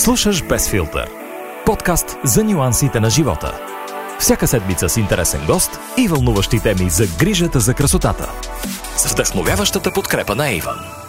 Слушаш 0.00 0.42
Без 0.44 0.68
филтър. 0.68 1.10
Подкаст 1.66 2.18
за 2.24 2.44
нюансите 2.44 3.00
на 3.00 3.10
живота. 3.10 3.60
Всяка 4.18 4.46
седмица 4.46 4.88
с 4.88 4.96
интересен 4.96 5.40
гост 5.46 5.70
и 5.98 6.08
вълнуващи 6.08 6.60
теми 6.60 6.90
за 6.90 7.06
грижата 7.18 7.60
за 7.60 7.74
красотата. 7.74 8.32
С 8.96 9.12
вдъхновяващата 9.12 9.92
подкрепа 9.92 10.34
на 10.34 10.50
Иван. 10.50 10.99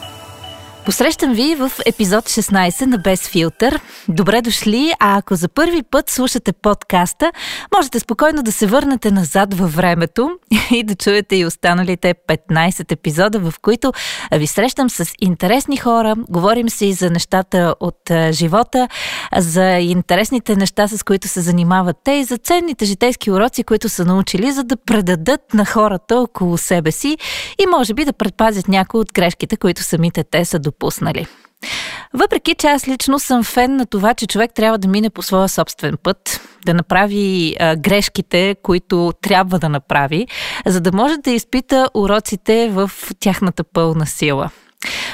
Посрещам 0.86 1.34
ви 1.34 1.56
в 1.56 1.72
епизод 1.86 2.26
16 2.26 2.86
на 2.86 2.98
Без 2.98 3.28
филтър. 3.28 3.80
Добре 4.10 4.42
дошли, 4.42 4.94
а 5.00 5.18
ако 5.18 5.36
за 5.36 5.48
първи 5.50 5.84
път 5.84 6.10
слушате 6.10 6.54
подкаста, 6.54 7.32
можете 7.76 8.00
спокойно 8.00 8.44
да 8.44 8.52
се 8.52 8.68
върнете 8.68 9.12
назад 9.12 9.54
във 9.54 9.76
времето 9.76 10.32
и 10.72 10.84
да 10.84 10.96
чуете 10.96 11.36
и 11.36 11.46
останалите 11.46 12.14
15 12.28 12.92
епизода, 12.92 13.40
в 13.40 13.54
които 13.62 13.94
ви 14.36 14.48
срещам 14.48 14.90
с 14.90 15.14
интересни 15.22 15.78
хора, 15.78 16.16
говорим 16.30 16.70
си 16.70 16.94
за 16.94 17.10
нещата 17.10 17.76
от 17.80 18.12
живота, 18.32 18.88
за 19.38 19.78
интересните 19.80 20.56
неща, 20.56 20.88
с 20.88 21.04
които 21.04 21.28
се 21.28 21.42
занимават 21.42 21.98
те 22.04 22.12
и 22.12 22.24
за 22.24 22.38
ценните 22.38 22.86
житейски 22.86 23.32
уроци, 23.32 23.64
които 23.64 23.90
са 23.90 24.06
научили, 24.06 24.52
за 24.52 24.64
да 24.64 24.78
предадат 24.78 25.54
на 25.54 25.66
хората 25.66 26.20
около 26.20 26.58
себе 26.58 26.92
си 26.92 27.18
и 27.60 27.66
може 27.66 27.94
би 27.94 28.06
да 28.06 28.14
предпазят 28.14 28.68
някои 28.68 29.00
от 29.00 29.14
грешките, 29.14 29.58
които 29.58 29.84
самите 29.84 30.24
те 30.24 30.46
са 30.46 30.60
допуснали. 30.60 30.81
Въпреки, 32.14 32.56
че 32.56 32.68
аз 32.68 32.88
лично 32.88 33.20
съм 33.20 33.44
фен 33.44 33.76
на 33.76 33.86
това, 33.86 34.14
че 34.14 34.28
човек 34.28 34.52
трябва 34.54 34.78
да 34.78 34.88
мине 34.88 35.10
по 35.10 35.22
своя 35.22 35.50
собствен 35.50 35.98
път, 36.04 36.42
да 36.66 36.74
направи 36.74 37.56
а, 37.60 37.76
грешките, 37.76 38.56
които 38.64 39.14
трябва 39.22 39.60
да 39.60 39.70
направи, 39.70 40.28
за 40.66 40.82
да 40.82 40.92
може 40.92 41.18
да 41.18 41.32
изпита 41.32 41.90
уроците 41.94 42.70
в 42.70 42.92
тяхната 43.20 43.64
пълна 43.64 44.06
сила. 44.06 44.50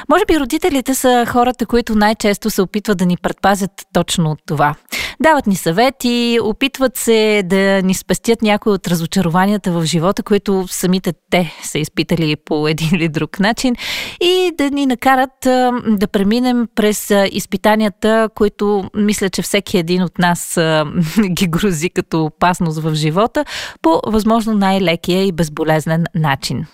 Може 0.09 0.25
би 0.27 0.39
родителите 0.39 0.95
са 0.95 1.25
хората, 1.27 1.65
които 1.65 1.95
най-често 1.95 2.49
се 2.49 2.61
опитват 2.61 2.97
да 2.97 3.05
ни 3.05 3.17
предпазят 3.17 3.71
точно 3.93 4.31
от 4.31 4.39
това. 4.45 4.75
Дават 5.19 5.47
ни 5.47 5.55
съвети, 5.55 6.39
опитват 6.43 6.97
се 6.97 7.43
да 7.45 7.81
ни 7.81 7.93
спестят 7.93 8.41
някои 8.41 8.73
от 8.73 8.87
разочарованията 8.87 9.71
в 9.71 9.85
живота, 9.85 10.23
които 10.23 10.65
самите 10.67 11.13
те 11.29 11.53
са 11.63 11.79
изпитали 11.79 12.35
по 12.35 12.67
един 12.67 12.89
или 12.93 13.09
друг 13.09 13.39
начин 13.39 13.75
и 14.21 14.51
да 14.57 14.69
ни 14.69 14.85
накарат 14.85 15.29
да 15.87 16.07
преминем 16.11 16.67
през 16.75 17.13
изпитанията, 17.31 18.29
които 18.35 18.89
мисля, 18.95 19.29
че 19.29 19.41
всеки 19.41 19.77
един 19.77 20.03
от 20.03 20.19
нас 20.19 20.59
ги 21.29 21.47
грози 21.47 21.89
като 21.89 22.25
опасност 22.25 22.79
в 22.79 22.95
живота 22.95 23.45
по 23.81 24.01
възможно 24.07 24.53
най-лекия 24.53 25.25
и 25.25 25.31
безболезнен 25.31 26.05
начин. 26.15 26.65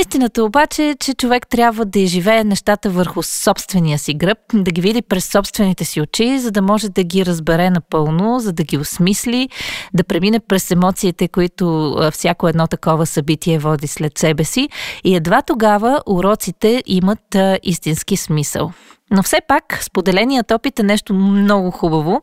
Истината 0.00 0.44
обаче 0.44 0.88
е, 0.88 0.94
че 0.94 1.14
човек 1.14 1.48
трябва 1.48 1.84
да 1.84 1.98
изживее 1.98 2.44
нещата 2.44 2.90
върху 2.90 3.22
собствения 3.22 3.98
си 3.98 4.14
гръб, 4.14 4.38
да 4.54 4.70
ги 4.70 4.80
види 4.80 5.02
през 5.02 5.30
собствените 5.30 5.84
си 5.84 6.00
очи, 6.00 6.38
за 6.38 6.50
да 6.50 6.62
може 6.62 6.88
да 6.88 7.04
ги 7.04 7.26
разбере 7.26 7.70
напълно, 7.70 8.38
за 8.40 8.52
да 8.52 8.64
ги 8.64 8.78
осмисли, 8.78 9.48
да 9.94 10.04
премине 10.04 10.40
през 10.40 10.70
емоциите, 10.70 11.28
които 11.28 11.96
всяко 12.12 12.48
едно 12.48 12.66
такова 12.66 13.06
събитие 13.06 13.58
води 13.58 13.86
след 13.86 14.18
себе 14.18 14.44
си 14.44 14.68
и 15.04 15.16
едва 15.16 15.42
тогава 15.42 16.00
уроците 16.06 16.82
имат 16.86 17.36
истински 17.62 18.16
смисъл. 18.16 18.72
Но 19.10 19.22
все 19.22 19.38
пак, 19.48 19.78
споделеният 19.82 20.50
опит 20.50 20.78
е 20.78 20.82
нещо 20.82 21.14
много 21.14 21.70
хубаво. 21.70 22.20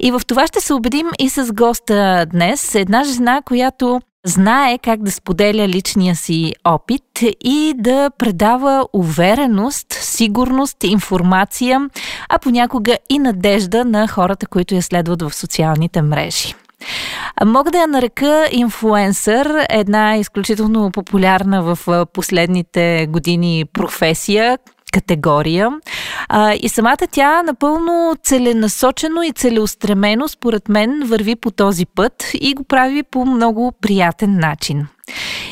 И 0.00 0.10
в 0.10 0.20
това 0.26 0.46
ще 0.46 0.60
се 0.60 0.74
убедим 0.74 1.06
и 1.18 1.30
с 1.30 1.52
госта 1.52 2.26
днес. 2.32 2.74
Една 2.74 3.04
жена, 3.04 3.42
която 3.44 4.00
знае 4.26 4.78
как 4.78 5.02
да 5.02 5.10
споделя 5.10 5.68
личния 5.68 6.16
си 6.16 6.52
опит 6.64 7.02
и 7.40 7.74
да 7.76 8.10
предава 8.18 8.86
увереност, 8.92 9.86
сигурност, 9.92 10.84
информация, 10.84 11.90
а 12.28 12.38
понякога 12.38 12.98
и 13.10 13.18
надежда 13.18 13.84
на 13.84 14.08
хората, 14.08 14.46
които 14.46 14.74
я 14.74 14.82
следват 14.82 15.22
в 15.22 15.34
социалните 15.34 16.02
мрежи. 16.02 16.54
Мога 17.44 17.70
да 17.70 17.78
я 17.78 17.86
нарека 17.86 18.48
инфлуенсър, 18.52 19.66
една 19.70 20.16
изключително 20.16 20.90
популярна 20.90 21.62
в 21.62 22.06
последните 22.12 23.06
години 23.10 23.64
професия, 23.72 24.58
категория. 24.92 25.70
А, 26.28 26.54
и 26.54 26.68
самата 26.68 27.06
тя 27.10 27.42
напълно 27.42 28.14
целенасочено 28.22 29.22
и 29.22 29.32
целеустремено, 29.32 30.28
според 30.28 30.68
мен, 30.68 31.02
върви 31.06 31.36
по 31.36 31.50
този 31.50 31.86
път 31.86 32.30
и 32.34 32.54
го 32.54 32.64
прави 32.64 33.02
по 33.02 33.24
много 33.24 33.72
приятен 33.80 34.38
начин. 34.38 34.86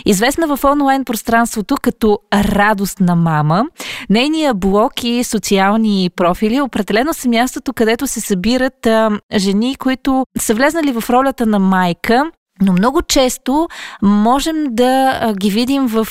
Известна 0.07 0.57
в 0.57 0.65
онлайн 0.65 1.05
пространството 1.05 1.75
като 1.83 2.19
радостна 2.35 3.17
мама, 3.17 3.65
нейния 4.11 4.55
блог 4.55 5.05
и 5.05 5.25
социални 5.25 6.11
профили 6.17 6.61
определено 6.61 7.15
са 7.15 7.29
мястото, 7.29 7.73
където 7.73 8.07
се 8.07 8.21
събират 8.21 8.87
а, 8.87 9.11
жени, 9.37 9.77
които 9.77 10.27
са 10.39 10.55
влезнали 10.55 10.93
в 10.93 11.11
ролята 11.11 11.47
на 11.47 11.59
майка 11.59 12.31
но 12.61 12.73
много 12.73 13.03
често 13.03 13.69
можем 14.03 14.65
да 14.71 15.33
ги 15.39 15.51
видим 15.51 15.87
в 15.87 16.07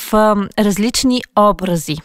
различни 0.59 1.21
образи. 1.39 1.97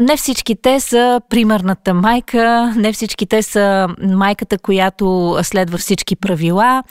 Не 0.00 0.16
всички 0.16 0.56
те 0.62 0.80
са 0.80 1.20
примерната 1.28 1.94
майка, 1.94 2.74
не 2.76 2.92
всички 2.92 3.26
те 3.26 3.42
са 3.42 3.88
майката, 4.02 4.58
която 4.58 5.38
следва 5.42 5.78
всички 5.78 6.16
правила 6.16 6.82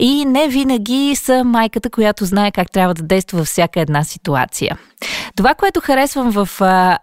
и 0.00 0.24
не 0.24 0.48
винаги 0.48 1.16
са 1.16 1.44
майката, 1.44 1.90
която 1.90 2.24
знае 2.24 2.52
как 2.52 2.70
трябва 2.70 2.94
да 2.94 3.02
действа 3.02 3.38
във 3.38 3.46
всяка 3.46 3.80
една 3.80 4.04
ситуация. 4.04 4.78
Това, 5.36 5.54
което 5.54 5.80
харесвам 5.80 6.30
в 6.30 6.48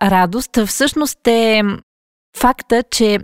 радост, 0.04 0.60
всъщност 0.66 1.28
е 1.28 1.62
факта, 2.38 2.84
че 2.92 3.20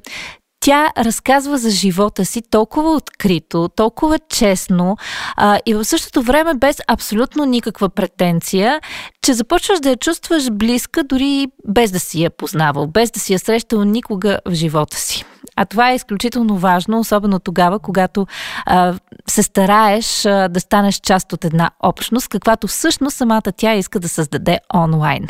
тя 0.62 0.92
разказва 0.98 1.58
за 1.58 1.70
живота 1.70 2.26
си 2.26 2.42
толкова 2.50 2.92
открито, 2.92 3.70
толкова 3.76 4.20
честно 4.20 4.98
а, 5.36 5.60
и 5.66 5.74
в 5.74 5.86
същото 5.86 6.22
време 6.22 6.54
без 6.54 6.78
абсолютно 6.88 7.46
никаква 7.46 7.90
претенция, 7.90 8.82
че 9.22 9.34
започваш 9.34 9.80
да 9.80 9.90
я 9.90 9.96
чувстваш 9.96 10.52
близка, 10.52 11.04
дори 11.04 11.48
без 11.68 11.92
да 11.92 12.00
си 12.00 12.24
я 12.24 12.30
познавал, 12.30 12.88
без 12.88 13.12
да 13.12 13.20
си 13.20 13.34
я 13.34 13.40
срещал 13.40 13.84
никога 13.84 14.40
в 14.46 14.54
живота 14.54 14.98
си. 14.98 15.26
А 15.56 15.66
това 15.66 15.92
е 15.92 15.96
изключително 15.96 16.58
важно, 16.58 17.00
особено 17.00 17.40
тогава, 17.40 17.80
когато 17.80 18.28
а, 18.66 18.94
се 19.28 19.44
стараеш 19.44 20.26
а, 20.26 20.48
да 20.48 20.60
станеш 20.60 20.96
част 20.96 21.34
от 21.34 21.46
една 21.46 21.72
общност, 21.80 22.28
каквато 22.28 22.68
всъщност 22.68 23.18
самата 23.18 23.52
тя 23.58 23.74
иска 23.74 24.00
да 24.00 24.10
създаде 24.10 24.60
онлайн. 24.76 25.28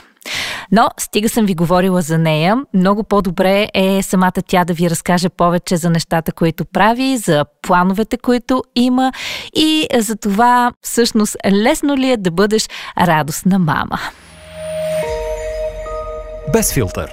Но 0.72 0.90
стига 1.00 1.30
съм 1.30 1.46
ви 1.46 1.56
говорила 1.56 2.02
за 2.02 2.18
нея. 2.18 2.58
Много 2.74 3.04
по-добре 3.04 3.68
е 3.74 4.04
самата 4.04 4.32
тя 4.48 4.66
да 4.66 4.74
ви 4.74 4.90
разкаже 4.90 5.30
повече 5.30 5.78
за 5.78 5.90
нещата, 5.90 6.32
които 6.32 6.66
прави, 6.66 7.18
за 7.18 7.46
плановете, 7.62 8.18
които 8.18 8.64
има 8.76 9.12
и 9.56 9.88
за 10.00 10.16
това 10.16 10.72
всъщност 10.82 11.38
лесно 11.52 11.98
ли 11.98 12.12
е 12.12 12.18
да 12.18 12.32
бъдеш 12.32 12.68
радостна 13.00 13.60
мама. 13.60 14.00
Без 16.54 16.74
филтър. 16.74 17.12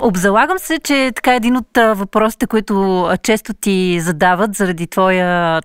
Обзалагам 0.00 0.58
се, 0.58 0.78
че 0.78 1.12
така 1.14 1.34
един 1.34 1.56
от 1.56 1.68
въпросите, 1.76 2.46
които 2.46 3.08
често 3.22 3.54
ти 3.54 4.00
задават 4.00 4.54
заради 4.54 4.86
твоя 4.86 5.60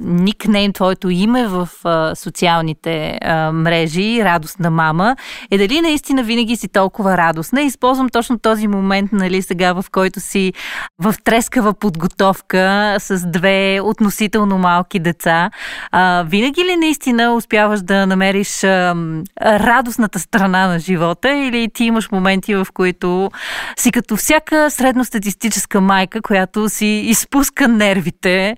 никнейм, 0.00 0.72
твоето 0.72 1.10
име 1.10 1.46
в 1.46 1.68
а, 1.84 2.14
социалните 2.14 3.18
а, 3.22 3.52
мрежи, 3.52 4.24
радостна 4.24 4.70
мама, 4.70 5.16
е 5.50 5.58
дали 5.58 5.80
наистина 5.80 6.22
винаги 6.22 6.56
си 6.56 6.68
толкова 6.68 7.16
радостна. 7.16 7.62
Използвам 7.62 8.08
точно 8.08 8.38
този 8.38 8.68
момент, 8.68 9.12
нали, 9.12 9.42
сега, 9.42 9.72
в 9.72 9.84
който 9.92 10.20
си 10.20 10.52
в 10.98 11.14
трескава 11.24 11.74
подготовка 11.74 12.96
с 12.98 13.26
две 13.26 13.80
относително 13.82 14.58
малки 14.58 14.98
деца. 14.98 15.50
А, 15.90 16.24
винаги 16.28 16.64
ли 16.64 16.76
наистина 16.76 17.34
успяваш 17.34 17.80
да 17.82 18.06
намериш 18.06 18.64
а, 18.64 18.94
радостната 19.42 20.18
страна 20.18 20.66
на 20.66 20.78
живота 20.78 21.30
или 21.30 21.68
ти 21.74 21.84
имаш 21.84 22.10
моменти, 22.10 22.54
в 22.54 22.66
които 22.74 23.30
си 23.76 23.92
като 23.92 24.16
всяка 24.16 24.70
средностатистическа 24.70 25.80
майка, 25.80 26.22
която 26.22 26.68
си 26.68 26.86
изпуска 26.86 27.68
нервите? 27.68 28.56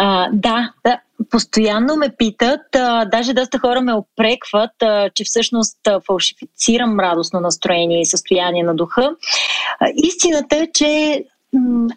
А, 0.00 0.28
да, 0.32 0.72
да, 0.84 1.00
постоянно 1.30 1.96
ме 1.96 2.08
питат, 2.18 2.60
а, 2.76 3.04
даже 3.04 3.34
доста 3.34 3.58
хора 3.58 3.80
ме 3.80 3.94
опрекват, 3.94 4.82
а, 4.82 5.10
че 5.14 5.24
всъщност 5.24 5.86
а, 5.86 6.00
фалшифицирам 6.06 7.00
радостно 7.00 7.40
настроение 7.40 8.00
и 8.00 8.06
състояние 8.06 8.62
на 8.62 8.74
духа. 8.74 9.10
А, 9.80 9.86
истината 9.94 10.56
е, 10.56 10.68
че 10.74 11.24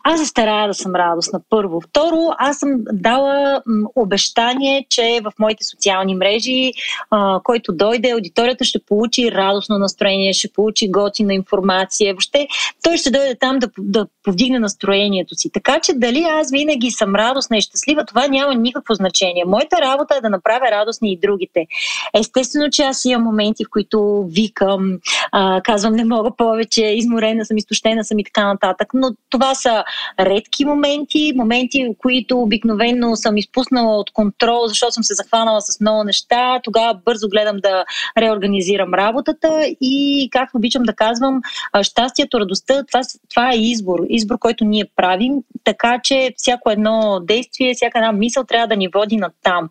аз 0.03 0.19
се 0.19 0.25
старая 0.25 0.67
да 0.67 0.73
съм 0.73 0.95
радостна 0.95 1.41
първо. 1.49 1.81
Второ, 1.81 2.17
аз 2.37 2.57
съм 2.57 2.69
дала 2.93 3.61
обещание, 3.95 4.85
че 4.89 5.19
в 5.23 5.31
моите 5.39 5.63
социални 5.63 6.15
мрежи, 6.15 6.71
а, 7.09 7.39
който 7.43 7.73
дойде, 7.73 8.11
аудиторията 8.11 8.63
ще 8.63 8.79
получи 8.87 9.31
радостно 9.31 9.77
настроение, 9.77 10.33
ще 10.33 10.51
получи 10.53 10.91
готина 10.91 11.33
информация. 11.33 12.13
Въобще, 12.13 12.47
той 12.83 12.97
ще 12.97 13.11
дойде 13.11 13.35
там 13.39 13.59
да, 13.59 13.69
да 13.79 14.07
повдигне 14.23 14.59
настроението 14.59 15.35
си. 15.35 15.49
Така 15.53 15.79
че 15.79 15.93
дали 15.93 16.23
аз 16.23 16.51
винаги 16.51 16.91
съм 16.91 17.15
радостна 17.15 17.57
и 17.57 17.61
щастлива, 17.61 18.05
това 18.05 18.27
няма 18.27 18.55
никакво 18.55 18.93
значение. 18.93 19.45
Моята 19.45 19.77
работа 19.81 20.15
е 20.15 20.21
да 20.21 20.29
направя 20.29 20.71
радостни 20.71 21.11
и 21.11 21.19
другите. 21.19 21.65
Естествено, 22.13 22.69
че 22.71 22.83
аз 22.83 23.05
имам 23.05 23.23
моменти, 23.23 23.65
в 23.65 23.69
които 23.71 24.25
викам, 24.29 24.97
а, 25.31 25.61
казвам 25.61 25.93
не 25.93 26.05
мога 26.05 26.31
повече, 26.37 26.85
изморена 26.85 27.45
съм, 27.45 27.57
изтощена 27.57 28.05
съм 28.05 28.19
и 28.19 28.23
така 28.23 28.47
нататък. 28.47 28.87
Но 28.93 29.11
това 29.29 29.40
това 29.41 29.55
са 29.55 29.83
редки 30.19 30.65
моменти, 30.65 31.33
моменти, 31.35 31.87
които 31.97 32.41
обикновено 32.41 33.15
съм 33.15 33.37
изпуснала 33.37 33.97
от 33.97 34.11
контрол, 34.11 34.67
защото 34.67 34.91
съм 34.91 35.03
се 35.03 35.13
захванала 35.13 35.61
с 35.61 35.79
много 35.79 36.03
неща. 36.03 36.59
Тогава 36.63 36.99
бързо 37.05 37.29
гледам 37.29 37.57
да 37.57 37.85
реорганизирам 38.17 38.93
работата 38.93 39.65
и, 39.81 40.29
както 40.31 40.57
обичам 40.57 40.83
да 40.83 40.93
казвам, 40.93 41.41
щастието, 41.81 42.39
радостта, 42.39 42.83
това, 42.83 43.01
това 43.29 43.51
е 43.53 43.57
избор. 43.57 43.99
Избор, 44.09 44.39
който 44.39 44.65
ние 44.65 44.85
правим, 44.95 45.33
така 45.63 45.99
че 46.03 46.33
всяко 46.37 46.69
едно 46.69 47.19
действие, 47.19 47.73
всяка 47.73 47.97
една 47.97 48.11
мисъл 48.11 48.43
трябва 48.43 48.67
да 48.67 48.75
ни 48.75 48.87
води 48.87 49.17
на 49.17 49.29
там. 49.43 49.69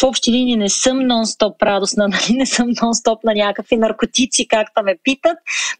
В 0.00 0.02
общи 0.02 0.32
линии 0.32 0.56
не 0.56 0.68
съм 0.68 0.98
нон-стоп 0.98 1.62
радостна, 1.62 2.08
нали? 2.08 2.38
не 2.38 2.46
съм 2.46 2.66
нон-стоп 2.66 3.18
на 3.24 3.34
някакви 3.34 3.76
наркотици, 3.76 4.48
както 4.48 4.82
ме 4.84 4.96
питат, 5.04 5.36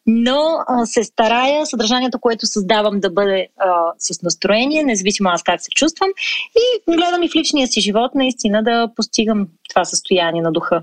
но 0.06 0.58
се 0.84 1.05
старая 1.05 1.67
съдържанието, 1.67 2.19
което 2.19 2.46
създавам 2.46 3.00
да 3.00 3.11
бъде 3.11 3.21
а, 3.30 3.92
с 3.98 4.22
настроение, 4.22 4.82
независимо 4.82 5.28
аз 5.28 5.42
как 5.42 5.60
се 5.60 5.70
чувствам 5.70 6.08
и 6.56 6.92
гледам 6.96 7.22
и 7.22 7.28
в 7.28 7.34
личния 7.34 7.66
си 7.66 7.80
живот 7.80 8.14
наистина 8.14 8.62
да 8.62 8.88
постигам 8.96 9.48
това 9.69 9.84
състояние 9.84 10.42
на 10.42 10.52
духа. 10.52 10.82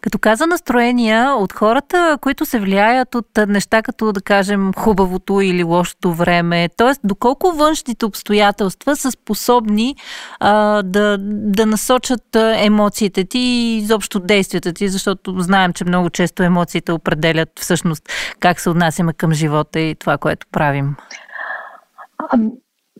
Като 0.00 0.18
каза 0.18 0.46
настроения 0.46 1.34
от 1.34 1.52
хората, 1.52 2.18
които 2.20 2.46
се 2.46 2.60
влияят 2.60 3.14
от 3.14 3.26
неща 3.48 3.82
като 3.82 4.12
да 4.12 4.20
кажем 4.20 4.72
хубавото 4.76 5.40
или 5.40 5.62
лошото 5.62 6.12
време, 6.12 6.68
т.е. 6.76 6.92
доколко 7.04 7.52
външните 7.52 8.06
обстоятелства 8.06 8.96
са 8.96 9.10
способни 9.10 9.96
а, 10.40 10.82
да, 10.82 11.16
да 11.20 11.66
насочат 11.66 12.36
емоциите 12.36 13.24
ти 13.24 13.38
и 13.38 13.76
изобщо 13.76 14.20
действията 14.20 14.72
ти, 14.72 14.88
защото 14.88 15.34
знаем, 15.38 15.72
че 15.72 15.84
много 15.84 16.10
често 16.10 16.42
емоциите 16.42 16.92
определят 16.92 17.48
всъщност 17.60 18.08
как 18.40 18.60
се 18.60 18.70
отнасяме 18.70 19.12
към 19.12 19.32
живота 19.32 19.80
и 19.80 19.94
това, 19.94 20.18
което 20.18 20.46
правим 20.52 20.96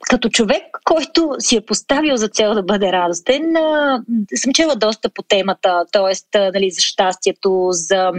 като 0.00 0.28
човек, 0.28 0.62
който 0.84 1.36
си 1.38 1.56
е 1.56 1.60
поставил 1.60 2.16
за 2.16 2.28
цел 2.28 2.54
да 2.54 2.62
бъде 2.62 2.92
радостен, 2.92 3.42
съм 4.34 4.52
чела 4.52 4.76
доста 4.76 5.08
по 5.08 5.22
темата, 5.22 5.84
т.е. 5.92 6.38
Нали, 6.38 6.70
за 6.70 6.80
щастието, 6.80 7.68
за 7.70 8.10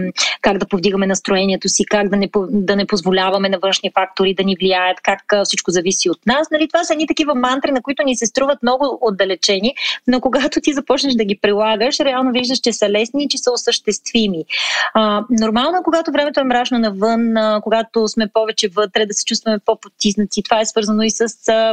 как 0.41 0.57
да 0.57 0.67
повдигаме 0.67 1.07
настроението 1.07 1.69
си, 1.69 1.85
как 1.85 2.09
да 2.09 2.17
не, 2.17 2.29
да 2.49 2.75
не 2.75 2.87
позволяваме 2.87 3.49
на 3.49 3.59
външни 3.59 3.91
фактори 3.93 4.33
да 4.33 4.43
ни 4.43 4.55
влияят, 4.59 4.97
как 5.03 5.19
всичко 5.43 5.71
зависи 5.71 6.09
от 6.09 6.25
нас. 6.25 6.47
Нали, 6.51 6.67
това 6.67 6.83
са 6.83 6.93
едни 6.93 7.07
такива 7.07 7.35
мантри, 7.35 7.71
на 7.71 7.81
които 7.81 8.03
ни 8.03 8.15
се 8.15 8.25
струват 8.25 8.63
много 8.63 8.99
отдалечени, 9.01 9.75
но 10.07 10.21
когато 10.21 10.61
ти 10.61 10.73
започнеш 10.73 11.13
да 11.13 11.25
ги 11.25 11.39
прилагаш, 11.41 11.99
реално 11.99 12.31
виждаш, 12.31 12.59
че 12.59 12.73
са 12.73 12.89
лесни 12.89 13.23
и 13.23 13.27
че 13.27 13.37
са 13.37 13.51
осъществими. 13.51 14.45
А, 14.93 15.23
нормално 15.29 15.77
е, 15.77 15.83
когато 15.83 16.11
времето 16.11 16.39
е 16.39 16.43
мрачно 16.43 16.79
навън, 16.79 17.37
а, 17.37 17.61
когато 17.63 18.07
сме 18.07 18.27
повече 18.33 18.67
вътре, 18.67 19.05
да 19.05 19.13
се 19.13 19.25
чувстваме 19.25 19.59
по-потиснати. 19.59 20.43
Това 20.43 20.61
е 20.61 20.65
свързано 20.65 21.03
и 21.03 21.11
с 21.11 21.27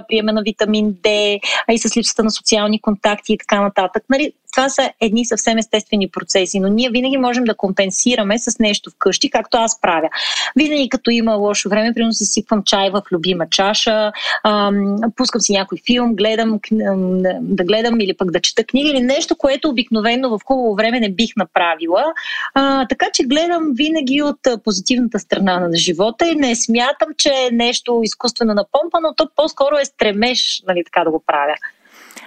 приема 0.08 0.32
на 0.32 0.42
витамин 0.42 0.94
D, 0.94 1.38
а 1.68 1.72
и 1.72 1.78
с 1.78 1.96
липсата 1.96 2.24
на 2.24 2.30
социални 2.30 2.80
контакти 2.80 3.32
и 3.32 3.38
така 3.38 3.60
нататък. 3.60 4.04
Нали, 4.10 4.32
това 4.56 4.68
са 4.68 4.90
едни 5.00 5.24
съвсем 5.24 5.58
естествени 5.58 6.08
процеси, 6.08 6.60
но 6.60 6.68
ние 6.68 6.90
винаги 6.90 7.16
можем 7.16 7.44
да 7.44 7.54
компенсираме 7.54 8.38
с 8.38 8.58
нещо 8.58 8.90
вкъщи, 8.90 9.30
както 9.30 9.56
аз 9.56 9.80
правя. 9.80 10.08
Винаги 10.56 10.88
като 10.88 11.10
има 11.10 11.34
лошо 11.34 11.68
време, 11.68 11.94
примерно 11.94 12.12
си 12.12 12.24
сипвам 12.24 12.62
чай 12.62 12.90
в 12.90 13.02
любима 13.12 13.48
чаша, 13.50 14.12
ам, 14.44 14.96
пускам 15.16 15.40
си 15.40 15.52
някой 15.52 15.78
филм, 15.86 16.14
гледам, 16.14 16.60
да 17.40 17.64
гледам 17.64 18.00
или 18.00 18.16
пък 18.16 18.30
да 18.30 18.40
чета 18.40 18.64
книга 18.64 18.90
или 18.90 19.00
нещо, 19.00 19.36
което 19.36 19.68
обикновено 19.68 20.28
в 20.28 20.40
хубаво 20.44 20.74
време 20.74 21.00
не 21.00 21.10
бих 21.10 21.36
направила. 21.36 22.04
А, 22.54 22.86
така 22.88 23.06
че 23.12 23.24
гледам 23.24 23.62
винаги 23.74 24.22
от 24.22 24.38
позитивната 24.64 25.18
страна 25.18 25.60
на 25.60 25.76
живота 25.76 26.28
и 26.28 26.34
не 26.34 26.54
смятам, 26.54 27.08
че 27.16 27.28
е 27.28 27.54
нещо 27.54 28.00
изкуствено 28.02 28.54
напомпано, 28.54 29.14
то 29.16 29.28
по-скоро 29.36 29.76
е 29.76 29.84
стремеж, 29.86 30.62
нали, 30.66 30.84
така 30.84 31.04
да 31.04 31.10
го 31.10 31.22
правя. 31.26 31.54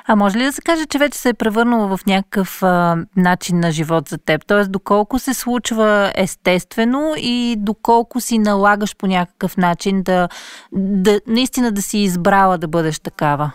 А 0.07 0.15
може 0.15 0.37
ли 0.37 0.43
да 0.43 0.51
се 0.51 0.61
каже, 0.61 0.85
че 0.85 0.97
вече 0.97 1.17
се 1.17 1.29
е 1.29 1.33
превърнало 1.33 1.97
в 1.97 2.05
някакъв 2.05 2.63
а, 2.63 2.97
начин 3.17 3.59
на 3.59 3.71
живот 3.71 4.09
за 4.09 4.17
теб? 4.17 4.45
Тоест, 4.47 4.71
доколко 4.71 5.19
се 5.19 5.33
случва 5.33 6.11
естествено 6.15 7.13
и 7.17 7.55
доколко 7.57 8.21
си 8.21 8.39
налагаш 8.39 8.95
по 8.95 9.07
някакъв 9.07 9.57
начин 9.57 10.03
да, 10.03 10.29
да 10.73 11.21
наистина 11.27 11.71
да 11.71 11.81
си 11.81 11.97
избрала 11.97 12.57
да 12.57 12.67
бъдеш 12.67 12.99
такава? 12.99 13.51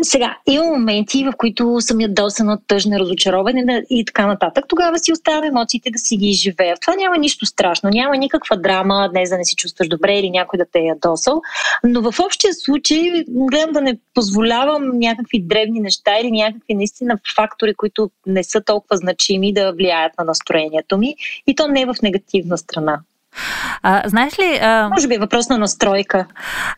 Сега, 0.00 0.36
има 0.46 0.64
моменти, 0.64 1.24
в 1.24 1.32
които 1.36 1.80
съм 1.80 2.00
ядосана, 2.00 2.58
тъжна, 2.66 2.98
разочарована 2.98 3.82
и 3.90 4.04
така 4.04 4.26
нататък. 4.26 4.64
Тогава 4.68 4.98
си 4.98 5.12
оставя 5.12 5.46
емоциите 5.46 5.90
да 5.90 5.98
си 5.98 6.16
ги 6.16 6.26
изживея. 6.26 6.76
Това 6.80 6.94
няма 6.94 7.18
нищо 7.18 7.46
страшно, 7.46 7.90
няма 7.90 8.16
никаква 8.16 8.56
драма, 8.56 9.08
днес 9.12 9.30
да 9.30 9.38
не 9.38 9.44
си 9.44 9.56
чувстваш 9.56 9.88
добре 9.88 10.18
или 10.18 10.30
някой 10.30 10.56
да 10.56 10.64
те 10.72 10.78
е 10.78 10.82
ядосал. 10.82 11.42
Но 11.84 12.12
в 12.12 12.20
общия 12.20 12.54
случай 12.54 13.24
гледам 13.28 13.72
да 13.72 13.80
не 13.80 13.98
позволявам 14.14 14.98
някакви 14.98 15.42
древни 15.42 15.80
неща 15.80 16.18
или 16.20 16.30
някакви 16.30 16.74
наистина 16.74 17.18
фактори, 17.36 17.74
които 17.74 18.10
не 18.26 18.44
са 18.44 18.60
толкова 18.60 18.96
значими 18.96 19.52
да 19.52 19.72
влияят 19.72 20.12
на 20.18 20.24
настроението 20.24 20.98
ми. 20.98 21.16
И 21.46 21.54
то 21.54 21.68
не 21.68 21.80
е 21.80 21.86
в 21.86 21.94
негативна 22.02 22.58
страна. 22.58 23.00
А, 23.82 24.02
знаеш 24.08 24.38
ли... 24.38 24.58
А, 24.62 24.88
Може 24.88 25.08
би 25.08 25.14
е 25.14 25.18
въпрос 25.18 25.48
на 25.48 25.58
настройка. 25.58 26.26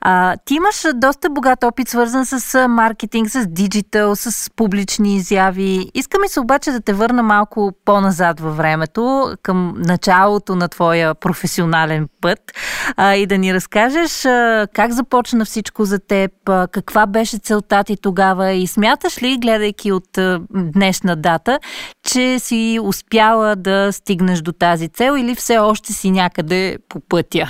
А, 0.01 0.37
ти 0.45 0.55
имаш 0.55 0.87
доста 0.95 1.31
богат 1.31 1.65
опит, 1.65 1.89
свързан 1.89 2.27
с 2.27 2.69
маркетинг, 2.69 3.31
с 3.31 3.47
диджитал, 3.47 4.17
с 4.17 4.51
публични 4.57 5.17
изяви. 5.17 5.91
Искаме 5.95 6.29
се 6.29 6.41
обаче 6.41 6.71
да 6.71 6.81
те 6.81 6.93
върна 6.93 7.23
малко 7.23 7.73
по-назад 7.85 8.41
във 8.41 8.57
времето, 8.57 9.35
към 9.43 9.75
началото 9.77 10.57
на 10.57 10.69
твоя 10.69 11.15
професионален 11.15 12.09
път 12.21 12.39
а, 12.97 13.15
и 13.15 13.27
да 13.27 13.39
ни 13.39 13.55
разкажеш 13.55 14.25
а, 14.25 14.67
как 14.75 14.93
започна 14.93 15.45
всичко 15.45 15.85
за 15.85 15.99
теб, 15.99 16.31
а, 16.49 16.69
каква 16.73 17.07
беше 17.07 17.39
целта 17.39 17.85
ти 17.85 17.97
тогава 17.97 18.53
и 18.53 18.67
смяташ 18.67 19.23
ли, 19.23 19.39
гледайки 19.39 19.93
от 19.93 20.19
а, 20.19 20.41
днешна 20.51 21.17
дата, 21.17 21.59
че 22.07 22.39
си 22.39 22.79
успяла 22.83 23.57
да 23.57 23.93
стигнеш 23.93 24.41
до 24.41 24.53
тази 24.53 24.89
цел 24.89 25.17
или 25.19 25.35
все 25.35 25.59
още 25.59 25.93
си 25.93 26.11
някъде 26.11 26.44
по 26.89 27.01
пътя? 27.01 27.49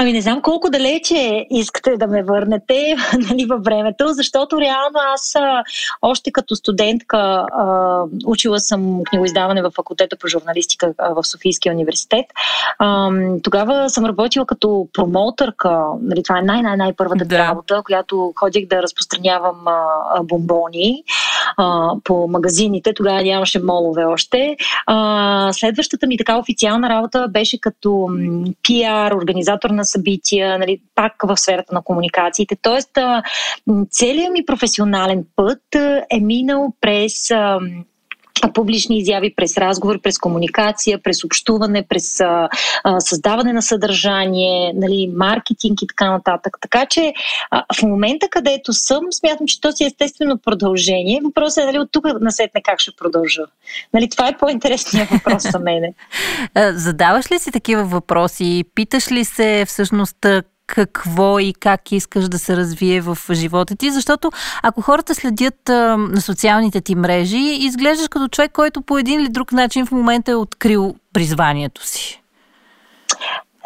Ами 0.00 0.12
не 0.12 0.20
знам 0.20 0.42
колко 0.42 0.70
далече 0.70 1.46
искате 1.50 1.96
да 1.96 2.06
ме 2.06 2.22
върнете 2.22 2.96
нали, 3.30 3.44
във 3.44 3.64
времето, 3.64 4.04
защото 4.08 4.60
реално 4.60 4.98
аз 5.14 5.34
още 6.02 6.32
като 6.32 6.56
студентка 6.56 7.18
а, 7.18 8.02
учила 8.26 8.60
съм 8.60 9.00
книгоиздаване 9.04 9.62
в 9.62 9.70
факултета 9.70 10.16
по 10.16 10.28
журналистика 10.28 10.94
в 10.98 11.26
Софийския 11.26 11.74
университет. 11.74 12.26
А, 12.78 13.10
тогава 13.42 13.90
съм 13.90 14.04
работила 14.04 14.46
като 14.46 14.88
промоутърка. 14.92 15.82
Нали, 16.02 16.22
това 16.22 16.38
е 16.38 16.42
най-най-най-първата 16.42 17.24
да. 17.24 17.38
работа, 17.38 17.82
която 17.84 18.32
ходих 18.36 18.68
да 18.68 18.82
разпространявам 18.82 19.56
а, 19.66 20.22
бомбони 20.22 21.02
а, 21.56 21.90
по 22.04 22.28
магазините. 22.28 22.94
Тогава 22.94 23.22
нямаше 23.22 23.62
молове 23.62 24.04
още. 24.04 24.56
А, 24.86 25.52
следващата 25.52 26.06
ми 26.06 26.18
така 26.18 26.38
официална 26.38 26.88
работа 26.88 27.28
беше 27.30 27.60
като 27.60 28.08
пиар, 28.62 29.12
организатор 29.12 29.70
на 29.70 29.84
събития, 29.90 30.58
нали, 30.58 30.80
пак 30.94 31.12
в 31.22 31.36
сферата 31.36 31.74
на 31.74 31.82
комуникациите. 31.82 32.56
Тоест, 32.62 32.98
целият 33.90 34.32
ми 34.32 34.44
професионален 34.46 35.24
път 35.36 35.62
е 36.10 36.20
минал 36.20 36.72
през 36.80 37.30
публични 38.54 38.98
изяви, 38.98 39.34
през 39.36 39.58
разговор, 39.58 40.00
през 40.00 40.18
комуникация, 40.18 41.02
през 41.02 41.24
общуване, 41.24 41.86
през 41.88 42.20
а, 42.20 42.48
а, 42.84 43.00
създаване 43.00 43.52
на 43.52 43.62
съдържание, 43.62 44.72
нали, 44.74 45.12
маркетинг 45.16 45.82
и 45.82 45.86
така 45.86 46.10
нататък. 46.10 46.56
Така 46.60 46.86
че 46.86 47.12
а, 47.50 47.64
в 47.78 47.82
момента, 47.82 48.28
където 48.30 48.72
съм, 48.72 49.00
смятам, 49.10 49.46
че 49.46 49.60
то 49.60 49.72
си 49.72 49.84
е 49.84 49.86
естествено 49.86 50.38
продължение. 50.38 51.20
Въпросът 51.24 51.64
е 51.64 51.66
нали, 51.66 51.78
от 51.78 51.88
тук 51.92 52.04
насетне 52.20 52.62
как 52.64 52.80
ще 52.80 52.90
продължа. 52.98 53.42
Нали, 53.94 54.08
това 54.08 54.28
е 54.28 54.36
по-интересният 54.38 55.10
въпрос 55.10 55.42
за 55.42 55.58
мене. 55.58 55.94
Задаваш 56.72 57.30
ли 57.30 57.38
си 57.38 57.50
такива 57.52 57.84
въпроси? 57.84 58.64
Питаш 58.74 59.12
ли 59.12 59.24
се 59.24 59.64
всъщност 59.66 60.26
какво 60.68 61.38
и 61.38 61.54
как 61.60 61.92
искаш 61.92 62.28
да 62.28 62.38
се 62.38 62.56
развие 62.56 63.00
в 63.00 63.18
живота 63.32 63.76
ти, 63.76 63.90
защото 63.90 64.30
ако 64.62 64.80
хората 64.80 65.14
следят 65.14 65.68
а, 65.68 65.96
на 65.96 66.20
социалните 66.20 66.80
ти 66.80 66.94
мрежи, 66.94 67.56
изглеждаш 67.60 68.08
като 68.08 68.28
човек, 68.28 68.52
който 68.52 68.82
по 68.82 68.98
един 68.98 69.20
или 69.20 69.28
друг 69.28 69.52
начин 69.52 69.86
в 69.86 69.92
момента 69.92 70.30
е 70.30 70.34
открил 70.34 70.94
призванието 71.12 71.86
си. 71.86 72.22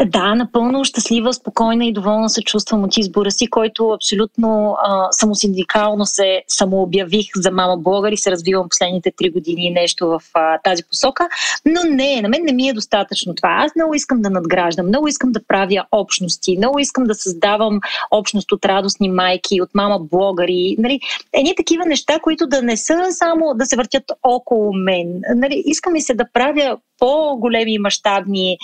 Да, 0.07 0.35
напълно 0.35 0.85
щастлива, 0.85 1.35
спокойна 1.35 1.85
и 1.87 1.93
доволна 1.93 2.31
се 2.31 2.43
чувствам 2.43 2.85
от 2.85 2.97
избора 2.97 3.31
си, 3.31 3.47
който 3.47 3.89
абсолютно 3.89 4.77
а, 4.83 5.09
самосиндикално 5.13 6.07
се 6.07 6.43
самообявих 6.49 7.27
за 7.37 7.51
мама 7.51 7.77
блогър 7.77 8.13
и 8.13 8.17
се 8.17 8.31
развивам 8.31 8.69
последните 8.69 9.13
три 9.17 9.31
години 9.31 9.71
нещо 9.71 10.07
в 10.07 10.21
а, 10.35 10.59
тази 10.59 10.83
посока. 10.85 11.29
Но 11.67 11.81
не, 11.85 12.23
на 12.23 12.29
мен 12.29 12.41
не 12.45 12.53
ми 12.53 12.69
е 12.69 12.73
достатъчно 12.73 13.35
това. 13.35 13.49
Аз 13.59 13.73
много 13.77 13.95
искам 13.95 14.23
да 14.23 14.31
надграждам, 14.31 14.87
много 14.87 15.09
искам 15.09 15.33
да 15.33 15.47
правя 15.47 15.85
общности, 15.93 16.57
много 16.57 16.79
искам 16.79 17.05
да 17.05 17.15
създавам 17.15 17.81
общност 18.11 18.53
от 18.53 18.65
радостни 18.65 19.11
майки, 19.11 19.63
от 19.63 19.71
мама 19.75 19.99
блогъри. 19.99 20.77
Нали, 20.79 21.01
едни 21.33 21.55
такива 21.57 21.87
неща, 21.87 22.19
които 22.23 22.47
да 22.47 22.63
не 22.63 22.77
са 22.77 23.07
само 23.11 23.55
да 23.55 23.67
се 23.67 23.77
въртят 23.77 24.05
около 24.23 24.73
мен. 24.73 25.21
Нали, 25.35 25.63
искам 25.67 25.97
и 25.97 26.01
се 26.01 26.15
да 26.15 26.25
правя 26.33 26.77
по-големи 26.99 27.79
мащабни, 27.79 28.59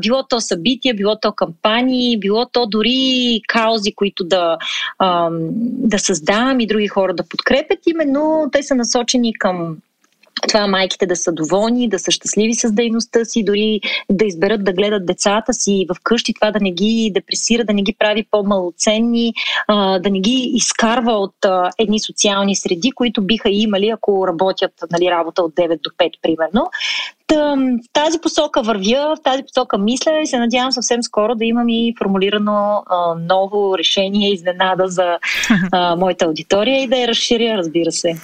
било 0.00 0.22
то 0.28 0.40
събития, 0.40 0.65
събития, 0.66 0.94
било 0.94 1.16
то 1.22 1.32
кампании, 1.32 2.18
било 2.18 2.46
то 2.52 2.66
дори 2.66 3.40
каузи, 3.48 3.92
които 3.94 4.24
да, 4.24 4.58
да 5.60 5.98
създавам 5.98 6.60
и 6.60 6.66
други 6.66 6.88
хора 6.88 7.14
да 7.14 7.28
подкрепят. 7.28 7.78
Именно 7.86 8.48
те 8.52 8.62
са 8.62 8.74
насочени 8.74 9.34
към 9.34 9.76
това 10.48 10.66
майките 10.66 11.06
да 11.06 11.16
са 11.16 11.32
доволни, 11.32 11.88
да 11.88 11.98
са 11.98 12.10
щастливи 12.10 12.54
с 12.54 12.72
дейността 12.72 13.24
си, 13.24 13.44
дори 13.44 13.80
да 14.10 14.24
изберат 14.24 14.64
да 14.64 14.72
гледат 14.72 15.06
децата 15.06 15.52
си 15.52 15.86
в 15.88 15.96
къщи, 16.02 16.34
това 16.34 16.50
да 16.50 16.58
не 16.60 16.72
ги 16.72 17.10
депресира, 17.14 17.64
да 17.64 17.72
не 17.72 17.82
ги 17.82 17.94
прави 17.98 18.26
по-малоценни, 18.30 19.32
да 19.68 20.10
не 20.10 20.20
ги 20.20 20.50
изкарва 20.54 21.12
от 21.12 21.34
едни 21.78 22.00
социални 22.00 22.56
среди, 22.56 22.92
които 22.92 23.22
биха 23.22 23.48
имали, 23.50 23.88
ако 23.88 24.28
работят 24.28 24.72
нали, 24.92 25.10
работа 25.10 25.42
от 25.42 25.54
9 25.54 25.80
до 25.82 25.90
5, 25.90 26.10
примерно. 26.22 26.70
В 27.32 27.78
тази 27.92 28.18
посока 28.18 28.62
вървя, 28.62 29.14
в 29.16 29.22
тази 29.24 29.42
посока 29.42 29.78
мисля 29.78 30.20
и 30.22 30.26
се 30.26 30.38
надявам 30.38 30.72
съвсем 30.72 31.02
скоро 31.02 31.34
да 31.34 31.44
имам 31.44 31.68
и 31.68 31.94
формулирано 31.98 32.82
а, 32.86 33.14
ново 33.14 33.78
решение, 33.78 34.32
изненада 34.32 34.84
за 34.86 35.18
а, 35.72 35.96
моята 35.98 36.24
аудитория 36.24 36.82
и 36.82 36.88
да 36.88 36.96
я 36.96 37.08
разширя, 37.08 37.56
разбира 37.58 37.92
се. 37.92 38.16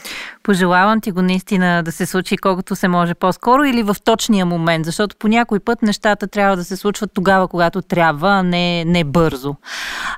Пожелавам 0.43 1.01
ти 1.01 1.11
го 1.11 1.23
наистина 1.23 1.83
да 1.83 1.93
се 1.93 2.07
случи 2.07 2.37
колкото 2.37 2.77
се 2.77 2.89
може 2.89 3.15
по-скоро 3.15 3.65
или 3.65 3.83
в 3.83 3.97
точния 4.05 4.47
момент, 4.47 4.85
защото 4.85 5.17
по 5.17 5.29
някой 5.29 5.61
път 5.61 5.83
нещата 5.83 6.27
трябва 6.27 6.57
да 6.57 6.65
се 6.65 6.77
случват 6.77 7.11
тогава, 7.15 7.49
когато 7.49 7.83
трябва, 7.83 8.29
а 8.29 8.43
не, 8.43 8.85
не 8.85 9.05
бързо. 9.05 9.55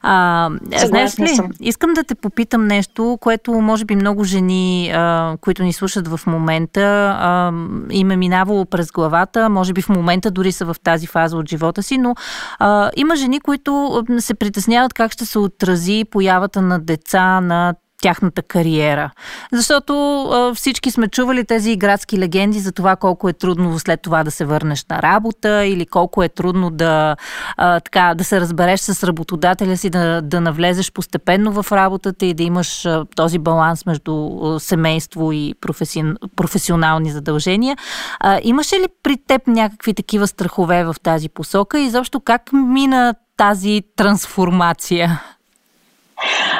А, 0.03 0.51
знаеш 0.87 1.19
ли, 1.19 1.29
съм. 1.29 1.51
искам 1.61 1.95
да 1.95 2.05
те 2.05 2.15
попитам 2.15 2.67
нещо, 2.67 3.19
което 3.21 3.53
може 3.53 3.85
би 3.85 3.97
много 3.97 4.25
жени, 4.25 4.91
а, 4.95 5.37
които 5.41 5.63
ни 5.63 5.73
слушат 5.73 6.09
в 6.09 6.21
момента, 6.27 7.17
а, 7.21 7.53
им 7.91 8.11
е 8.11 8.17
минавало 8.17 8.65
през 8.75 8.93
главата, 8.93 9.49
може 9.49 9.73
би 9.73 9.83
в 9.83 9.89
момента 9.89 10.31
дори 10.31 10.53
са 10.53 10.65
в 10.65 10.77
тази 10.85 11.07
фаза 11.07 11.37
от 11.37 11.49
живота 11.49 11.83
си, 11.83 11.99
но 11.99 12.15
а, 12.59 12.91
има 12.97 13.17
жени, 13.17 13.41
които 13.41 14.05
се 14.19 14.35
притесняват 14.35 14.95
как 14.95 15.13
ще 15.13 15.27
се 15.27 15.39
отрази 15.39 16.05
появата 16.11 16.63
на 16.63 16.79
деца 16.79 17.41
на 17.41 17.75
тяхната 18.05 18.43
кариера. 18.43 19.11
Защото 19.53 20.23
а, 20.23 20.55
всички 20.55 20.91
сме 20.91 21.09
чували 21.09 21.45
тези 21.45 21.77
градски 21.77 22.19
легенди 22.19 22.61
за 22.61 22.73
това 22.73 22.97
колко 22.97 23.29
е 23.29 23.33
трудно 23.33 23.79
след 23.79 24.03
това 24.03 24.25
да 24.25 24.31
се 24.31 24.45
върнеш 24.45 24.85
на 24.91 25.03
работа 25.03 25.65
или 25.65 25.87
колко 25.87 26.23
е 26.23 26.29
трудно 26.29 26.71
да, 26.71 27.17
а, 27.57 27.81
така, 27.81 28.15
да 28.15 28.25
се 28.25 28.41
разбереш 28.41 28.81
с 28.81 29.07
работодателя 29.07 29.77
си, 29.77 29.91
да, 29.91 30.23
да 30.23 30.41
навлезеш 30.41 30.93
постепенно 30.93 31.63
в 31.63 31.73
работата 31.73 32.27
и 32.27 32.35
да 32.35 32.43
имаш 32.43 32.87
а, 32.87 33.05
този 33.17 33.39
баланс 33.39 33.87
между 33.87 34.39
а, 34.43 34.61
семейство 34.61 35.33
и 35.33 35.55
професи... 35.61 36.05
професионални 36.37 37.11
задължения. 37.11 37.77
А, 38.21 38.41
имаше 38.43 38.77
ли 38.77 38.87
при 39.03 39.17
теб 39.29 39.47
някакви 39.47 39.95
такива 39.95 40.27
страхове 40.27 40.85
в 40.85 40.97
тази 41.03 41.29
посока 41.29 41.81
и 41.81 41.91
защо 41.91 42.21
как 42.21 42.53
мина 42.53 43.15
тази 43.37 43.83
трансформация? 43.97 45.23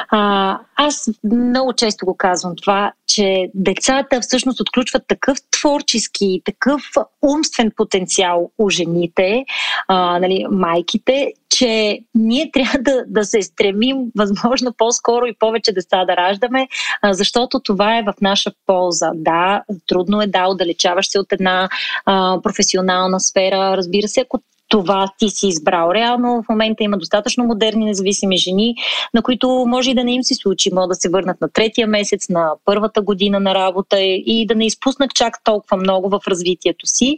А, 0.09 0.59
аз 0.75 1.09
много 1.23 1.73
често 1.73 2.05
го 2.05 2.17
казвам 2.17 2.53
това, 2.61 2.91
че 3.07 3.47
децата 3.53 4.21
всъщност 4.21 4.59
отключват 4.59 5.03
такъв 5.07 5.37
творчески, 5.51 6.41
такъв 6.45 6.81
умствен 7.21 7.71
потенциал 7.75 8.51
у 8.57 8.69
жените, 8.69 9.45
а, 9.87 10.19
нали, 10.19 10.45
майките, 10.51 11.33
че 11.49 11.99
ние 12.15 12.51
трябва 12.53 12.79
да, 12.79 13.03
да 13.07 13.23
се 13.25 13.41
стремим 13.41 13.97
възможно 14.17 14.73
по-скоро 14.77 15.25
и 15.25 15.35
повече 15.39 15.71
деца 15.71 16.05
да 16.05 16.17
раждаме, 16.17 16.67
а, 17.01 17.13
защото 17.13 17.59
това 17.59 17.97
е 17.97 18.03
в 18.03 18.13
наша 18.21 18.51
полза. 18.65 19.11
Да, 19.15 19.63
трудно 19.87 20.21
е 20.21 20.27
да 20.27 20.47
отдалечаваш 20.47 21.07
се 21.07 21.19
от 21.19 21.33
една 21.33 21.69
а, 22.05 22.41
професионална 22.43 23.19
сфера. 23.19 23.77
Разбира 23.77 24.07
се, 24.07 24.21
ако 24.21 24.41
това 24.67 25.07
ти 25.17 25.29
си 25.29 25.47
избрал. 25.47 25.91
Реално 25.93 26.43
в 26.43 26.49
момента 26.49 26.83
има 26.83 26.97
достатъчно 26.97 27.45
модерни 27.45 27.85
независими 27.85 28.37
жени, 28.37 28.75
на 29.13 29.21
които 29.21 29.65
може 29.67 29.91
и 29.91 29.93
да 29.93 30.03
не 30.03 30.13
им 30.13 30.23
се 30.23 30.33
случи. 30.33 30.73
Могат 30.73 30.89
да 30.89 30.95
се 30.95 31.09
върнат 31.09 31.41
на 31.41 31.49
третия 31.49 31.87
месец, 31.87 32.29
на 32.29 32.51
първата 32.65 33.01
година 33.01 33.39
на 33.39 33.55
работа 33.55 34.01
и 34.01 34.45
да 34.47 34.55
не 34.55 34.65
изпуснат 34.65 35.13
чак 35.13 35.43
толкова 35.43 35.77
много 35.77 36.09
в 36.09 36.19
развитието 36.27 36.87
си. 36.87 37.17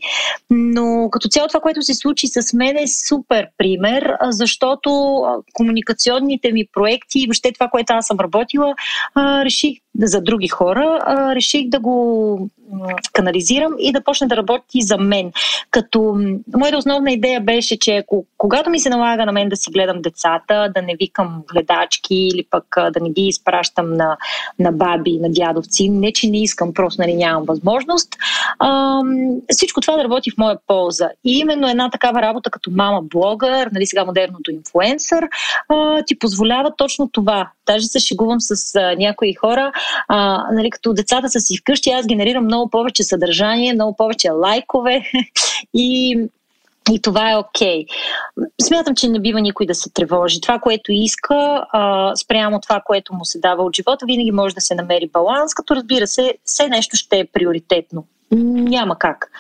Но 0.50 1.10
като 1.12 1.28
цяло 1.28 1.48
това, 1.48 1.60
което 1.60 1.82
се 1.82 1.94
случи 1.94 2.28
с 2.28 2.54
мен 2.54 2.78
е 2.78 2.88
супер 3.08 3.48
пример, 3.58 4.14
защото 4.30 5.22
комуникационните 5.54 6.52
ми 6.52 6.66
проекти 6.74 7.20
и 7.20 7.28
въобще 7.28 7.52
това, 7.52 7.68
което 7.68 7.94
аз 7.94 8.08
съм 8.08 8.20
работила, 8.20 8.76
реших 9.18 9.78
за 10.02 10.22
други 10.22 10.48
хора, 10.48 11.00
реших 11.36 11.70
да 11.70 11.80
го 11.80 12.50
канализирам 13.14 13.76
и 13.80 13.92
да 13.92 14.04
почне 14.04 14.28
да 14.28 14.38
работи 14.38 14.82
за 14.82 14.98
мен. 14.98 15.32
Като 15.72 16.18
моята 16.58 16.78
основна 16.78 17.12
идея 17.12 17.42
беше, 17.42 17.80
че 17.80 18.04
когато 18.38 18.70
ми 18.70 18.80
се 18.80 18.90
налага 18.90 19.26
на 19.26 19.32
мен 19.32 19.50
да 19.50 19.56
си 19.56 19.72
гледам 19.72 20.02
децата, 20.02 20.72
да 20.76 20.82
не 20.82 20.96
викам 21.00 21.44
гледачки 21.54 22.16
или 22.16 22.46
пък 22.50 22.66
да 22.76 23.00
не 23.02 23.10
ги 23.10 23.22
изпращам 23.22 23.94
на, 23.94 24.18
на 24.60 24.72
баби, 24.72 25.20
на 25.22 25.30
дядовци, 25.32 25.90
не 25.90 26.14
че 26.14 26.28
не 26.28 26.42
искам, 26.42 26.74
просто 26.74 27.02
нали, 27.02 27.14
нямам 27.16 27.44
възможност, 27.48 28.10
всичко 29.50 29.82
това 29.82 29.98
да 29.98 30.04
работи 30.04 30.32
в 30.32 30.38
моя 30.38 30.58
полза. 30.68 31.10
И 31.24 31.40
именно 31.40 31.70
една 31.70 31.90
такава 31.90 32.22
работа 32.22 32.50
като 32.50 32.72
мама 32.72 33.02
блогър, 33.02 33.70
нали, 33.74 33.86
сега 33.86 34.06
модерното 34.06 34.52
инфлуенсър, 34.52 35.28
ти 36.06 36.20
позволява 36.20 36.72
точно 36.78 37.10
това. 37.12 37.50
Даже 37.68 37.86
се 37.86 38.00
шегувам 38.00 38.38
с 38.40 38.80
някои 38.98 39.34
хора, 39.34 39.72
а, 40.08 40.46
нали, 40.52 40.70
като 40.70 40.94
децата 40.94 41.30
са 41.30 41.40
си 41.40 41.58
вкъщи, 41.58 41.90
аз 41.90 42.08
генерирам 42.08 42.44
много 42.44 42.70
повече 42.70 43.04
съдържание, 43.04 43.74
много 43.74 43.96
повече 43.96 44.30
лайкове 44.30 45.04
и 45.74 46.18
и 46.92 47.02
това 47.02 47.32
е 47.32 47.36
окей. 47.36 47.86
Okay. 47.86 47.88
Смятам, 48.62 48.96
че 48.96 49.08
не 49.08 49.20
бива 49.20 49.42
никой 49.42 49.66
да 49.66 49.76
се 49.76 49.90
тревожи. 49.90 50.42
Това, 50.42 50.60
което 50.60 50.92
иска, 50.92 51.66
а, 51.72 52.16
спрямо 52.16 52.60
това, 52.62 52.82
което 52.86 53.14
му 53.14 53.26
се 53.26 53.40
дава 53.40 53.64
от 53.64 53.76
живота, 53.76 54.06
винаги 54.06 54.32
може 54.32 54.56
да 54.56 54.62
се 54.62 54.76
намери 54.76 55.10
баланс, 55.14 55.54
като 55.54 55.76
разбира 55.76 56.08
се, 56.08 56.34
все 56.46 56.68
нещо 56.68 56.98
ще 56.98 57.20
е 57.20 57.26
приоритетно. 57.26 58.06
Няма 58.32 59.00
как. 59.00 59.32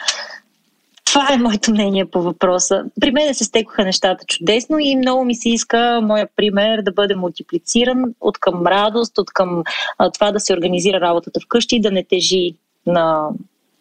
Това 1.17 1.33
е 1.33 1.37
моето 1.37 1.71
мнение 1.71 2.05
по 2.05 2.21
въпроса. 2.21 2.83
При 3.01 3.11
мен 3.11 3.33
се 3.33 3.43
стекоха 3.43 3.83
нещата 3.83 4.25
чудесно 4.25 4.79
и 4.79 4.95
много 4.95 5.25
ми 5.25 5.35
се 5.35 5.49
иска 5.49 5.99
моя 6.03 6.27
пример 6.35 6.81
да 6.81 6.91
бъде 6.91 7.15
мултиплициран 7.15 8.03
от 8.21 8.37
към 8.37 8.67
радост, 8.67 9.17
от 9.17 9.31
към 9.31 9.63
а, 9.97 10.11
това 10.11 10.31
да 10.31 10.39
се 10.39 10.53
организира 10.53 11.01
работата 11.01 11.39
вкъщи 11.39 11.75
и 11.75 11.81
да 11.81 11.91
не 11.91 12.03
тежи 12.03 12.53
на 12.85 13.29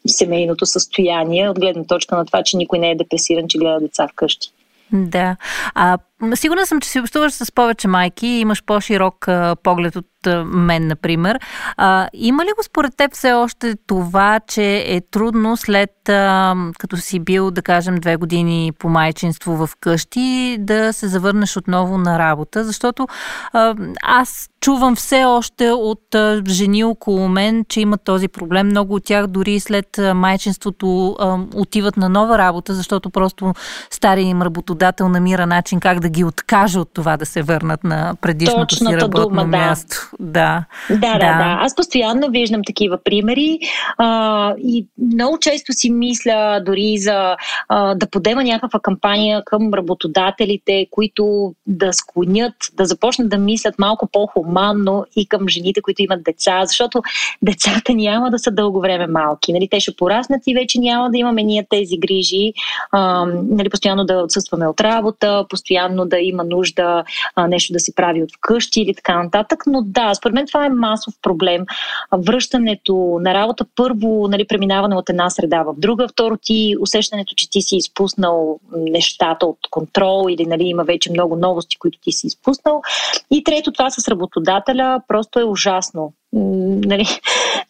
семейното 0.07 0.67
състояние, 0.67 1.49
от 1.49 1.61
гледна 1.61 1.85
точка 1.85 2.17
на 2.17 2.25
това, 2.25 2.43
че 2.43 2.57
никой 2.57 2.79
не 2.79 2.91
е 2.91 2.97
депресиран, 2.97 3.49
че 3.49 3.59
гледа 3.59 3.81
деца 3.81 4.09
вкъщи. 4.09 4.49
Да. 4.93 5.37
А, 5.75 5.99
сигурна 6.35 6.67
съм, 6.67 6.81
че 6.81 6.89
си 6.89 7.01
общуваш 7.01 7.33
с 7.33 7.53
повече 7.53 7.89
майки 7.89 8.27
и 8.27 8.41
имаш 8.41 8.65
по-широк 8.65 9.29
а, 9.29 9.57
поглед 9.63 9.97
от 9.97 10.07
мен, 10.45 10.87
например. 10.87 11.41
А, 11.77 12.09
има 12.13 12.45
ли 12.45 12.49
го 12.57 12.63
според 12.63 12.97
теб 12.97 13.15
все 13.15 13.33
още 13.33 13.75
това, 13.87 14.41
че 14.47 14.85
е 14.87 15.01
трудно 15.11 15.57
след 15.57 16.09
а, 16.09 16.55
като 16.79 16.97
си 16.97 17.21
бил, 17.21 17.51
да 17.51 17.63
кажем, 17.63 17.95
две 17.95 18.17
години 18.17 18.73
по 18.79 18.89
майчинство 18.89 19.67
в 19.67 19.71
къщи, 19.81 20.57
да 20.61 20.93
се 20.93 21.09
завърнеш 21.09 21.57
отново 21.57 21.99
на 21.99 22.19
работа? 22.19 22.65
Защото 22.65 23.09
а, 23.53 23.75
аз 24.03 24.49
чувам 24.61 24.97
все 24.97 25.25
още 25.25 25.71
от 25.71 26.15
а, 26.15 26.43
жени 26.49 26.85
около 26.85 27.29
мен, 27.29 27.65
че 27.69 27.81
имат 27.81 28.05
този 28.05 28.29
проблем. 28.29 28.67
Много 28.67 28.95
от 28.95 29.05
тях 29.05 29.27
дори 29.27 29.61
след 29.61 30.01
майчинството 30.15 31.17
а, 31.19 31.39
отиват 31.55 31.97
на 31.97 32.09
нова 32.09 32.39
работа, 32.39 32.75
защото 32.75 33.11
просто 33.11 33.55
стария 33.91 34.25
им 34.25 34.43
работодател 34.43 35.09
намира 35.09 35.47
начин 35.47 35.81
как 35.81 36.01
да 36.01 36.06
ги 36.09 36.25
откаже 36.25 36.79
от 36.79 36.89
това 36.95 37.17
да 37.17 37.27
се 37.27 37.43
върнат 37.43 37.85
на 37.85 38.15
предишното 38.21 38.67
Точната 38.67 38.99
си 38.99 39.03
работно 39.03 39.29
дума, 39.29 39.45
място. 39.45 39.97
Да. 40.21 40.65
Да, 40.91 40.97
да, 40.97 41.13
да, 41.13 41.19
да. 41.19 41.59
Аз 41.61 41.75
постоянно 41.77 42.31
виждам 42.31 42.61
такива 42.67 42.99
примери 43.05 43.59
а, 43.99 44.55
и 44.59 44.87
много 45.15 45.39
често 45.39 45.73
си 45.73 45.91
мисля 45.91 46.63
дори 46.67 46.99
за 46.99 47.37
а, 47.69 47.95
да 47.95 48.11
подема 48.11 48.45
някаква 48.45 48.81
кампания 48.81 49.43
към 49.45 49.75
работодателите, 49.75 50.87
които 50.91 51.55
да 51.67 51.93
склонят, 51.93 52.55
да 52.75 52.85
започнат 52.85 53.29
да 53.29 53.39
мислят 53.39 53.79
малко 53.79 54.09
по-хуманно 54.13 55.05
и 55.17 55.29
към 55.29 55.49
жените, 55.49 55.81
които 55.81 56.03
имат 56.03 56.25
деца, 56.25 56.63
защото 56.67 57.03
децата 57.43 57.95
няма 57.95 58.31
да 58.31 58.39
са 58.39 58.51
дълго 58.51 58.81
време 58.81 59.07
малки. 59.07 59.53
Нали? 59.53 59.69
Те 59.71 59.81
ще 59.81 59.97
пораснат 59.97 60.43
и 60.47 60.55
вече 60.55 60.81
няма 60.81 61.11
да 61.11 61.19
имаме 61.19 61.43
ние 61.43 61.67
тези 61.71 61.99
грижи, 61.99 62.53
а, 62.93 63.27
нали, 63.51 63.71
постоянно 63.71 64.05
да 64.05 64.19
отсъстваме 64.19 64.67
от 64.67 64.81
работа, 64.81 65.45
постоянно 65.49 65.96
да 66.05 66.19
има 66.19 66.45
нужда 66.45 67.05
а, 67.35 67.49
нещо 67.49 67.73
да 67.73 67.81
се 67.81 67.95
прави 67.95 68.23
от 68.23 68.33
вкъщи 68.37 68.81
или 68.81 68.95
така 68.95 69.23
нататък. 69.23 69.63
Но 69.67 69.83
да, 69.83 70.15
според 70.15 70.35
мен 70.35 70.47
това 70.47 70.67
е 70.67 70.69
масов 70.69 71.15
проблем. 71.23 71.65
Връщането 72.13 73.19
на 73.23 73.35
работа, 73.35 73.65
първо, 73.77 74.29
нали, 74.29 74.47
преминаване 74.47 74.97
от 74.97 75.11
една 75.11 75.31
среда 75.31 75.63
в 75.63 75.75
друга, 75.79 76.09
второ 76.09 76.37
ти 76.43 76.75
усещането, 76.81 77.35
че 77.35 77.51
ти 77.51 77.63
си 77.63 77.77
изпуснал 77.77 78.59
нещата 78.77 79.47
от 79.47 79.59
контрол 79.71 80.27
или 80.31 80.47
нали, 80.47 80.65
има 80.65 80.85
вече 80.85 81.11
много 81.11 81.37
новости, 81.37 81.79
които 81.79 81.99
ти 82.03 82.13
си 82.13 82.27
изпуснал. 82.27 82.83
И 83.31 83.45
трето, 83.45 83.73
това 83.73 83.91
с 83.91 84.09
работодателя 84.09 85.01
просто 85.09 85.41
е 85.41 85.45
ужасно. 85.45 86.13
Нали, 86.33 87.05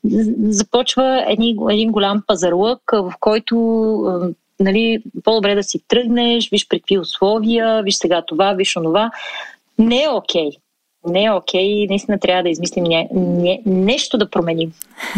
започва 0.49 1.25
един, 1.29 1.57
един 1.71 1.93
голям 1.93 2.23
пазарлък, 2.27 2.81
в 2.93 3.13
който 3.21 3.57
нали, 4.61 5.03
по-добре 5.25 5.55
да 5.55 5.63
си 5.63 5.81
тръгнеш, 5.89 6.51
виж 6.51 6.69
при 6.69 6.81
какви 6.81 6.99
условия, 6.99 7.83
виж 7.83 7.95
сега 7.95 8.23
това, 8.27 8.53
виж 8.53 8.77
онова. 8.77 9.11
Не 9.79 10.03
е 10.03 10.09
окей. 10.09 10.51
Okay 10.51 10.57
не 11.09 11.25
е 11.25 11.31
окей 11.31 11.65
и 11.65 11.87
наистина 11.89 12.19
трябва 12.19 12.43
да 12.43 12.49
измислим 12.49 12.85
не, 12.85 13.09
не, 13.15 13.63
нещо 13.67 14.19
да 14.19 14.31
променим. 14.31 14.73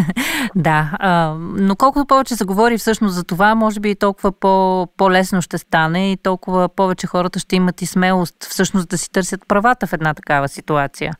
да, 0.55 0.91
а, 0.99 1.35
но 1.39 1.77
колкото 1.77 2.07
повече 2.07 2.37
се 2.37 2.45
говори 2.45 2.79
всъщност 2.79 3.15
за 3.15 3.25
това, 3.25 3.55
може 3.55 3.81
би 3.81 3.95
толкова 3.95 4.33
по, 4.33 4.87
по-лесно 4.97 5.43
ще 5.43 5.59
стане 5.59 6.13
и 6.13 6.17
толкова 6.17 6.69
повече 6.69 7.07
хората 7.07 7.39
ще 7.39 7.57
имат 7.57 7.83
и 7.83 7.87
смелост 7.87 8.45
всъщност 8.45 8.89
да 8.89 8.99
си 8.99 9.13
търсят 9.13 9.49
правата 9.49 9.87
в 9.87 9.93
една 9.93 10.15
такава 10.15 10.49
ситуация. 10.49 11.13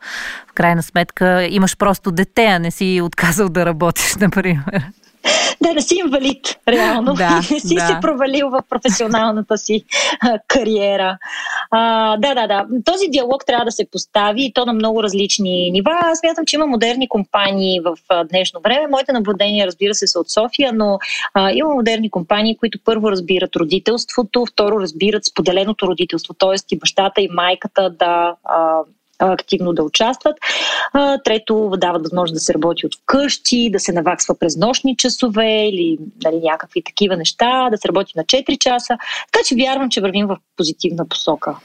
В 0.51 0.53
крайна 0.53 0.83
сметка 0.83 1.47
имаш 1.51 1.77
просто 1.77 2.11
дете, 2.11 2.45
а 2.45 2.59
не 2.59 2.71
си 2.71 3.01
отказал 3.05 3.49
да 3.49 3.67
работиш, 3.67 4.17
например. 4.21 4.85
Да, 5.63 5.75
да 5.75 5.83
си 5.83 5.95
инвалид, 6.05 6.59
реално. 6.69 7.15
Да, 7.15 7.41
не 7.51 7.61
си 7.61 7.75
да. 7.75 7.87
се 7.87 7.97
провалил 8.01 8.51
в 8.51 8.63
професионалната 8.71 9.59
си 9.59 9.85
а, 10.21 10.39
кариера. 10.49 11.19
А, 11.71 12.17
да, 12.17 12.35
да, 12.35 12.47
да. 12.47 12.67
Този 12.85 13.09
диалог 13.09 13.47
трябва 13.47 13.65
да 13.65 13.73
се 13.73 13.87
постави 13.93 14.45
и 14.45 14.53
то 14.53 14.67
на 14.67 14.73
много 14.73 15.03
различни 15.03 15.71
нива. 15.71 15.91
Аз 16.03 16.19
смятам, 16.19 16.45
че 16.47 16.57
има 16.57 16.67
модерни 16.67 17.09
компании 17.09 17.81
в 17.81 17.97
а, 18.09 18.25
днешно 18.25 18.61
време. 18.61 18.87
Моите 18.91 19.13
наблюдения, 19.13 19.67
разбира 19.67 19.95
се, 19.95 20.07
са 20.07 20.21
от 20.21 20.31
София, 20.31 20.73
но 20.73 20.99
а, 21.35 21.53
има 21.53 21.75
модерни 21.75 22.11
компании, 22.11 22.57
които 22.57 22.79
първо 22.85 23.11
разбират 23.11 23.57
родителството, 23.57 24.47
второ 24.53 24.81
разбират 24.81 25.25
споделеното 25.25 25.87
родителство, 25.87 26.35
т.е. 26.35 26.75
и 26.75 26.79
бащата 26.79 27.21
и 27.21 27.29
майката 27.33 27.91
да 27.91 28.35
а, 28.45 28.79
активно 29.19 29.73
да 29.73 29.83
участват. 29.83 30.37
Трето, 31.25 31.73
дават 31.77 32.03
възможност 32.03 32.35
да 32.35 32.41
се 32.41 32.55
работи 32.55 32.87
от 32.87 32.95
вкъщи, 32.95 33.71
да 33.71 33.81
се 33.81 33.93
наваксва 33.93 34.35
през 34.39 34.57
нощни 34.57 34.97
часове 34.97 35.69
или 35.69 35.99
нали, 36.25 36.41
някакви 36.43 36.83
такива 36.83 37.17
неща, 37.17 37.69
да 37.71 37.79
се 37.79 37.89
работи 37.89 38.13
на 38.17 38.25
4 38.25 38.59
часа. 38.59 38.99
Така 39.33 39.45
че 39.47 39.55
вярвам, 39.55 39.91
че 39.91 40.01
вървим 40.01 40.27
в 40.27 40.37
позитивна 40.57 41.09
посока. 41.09 41.57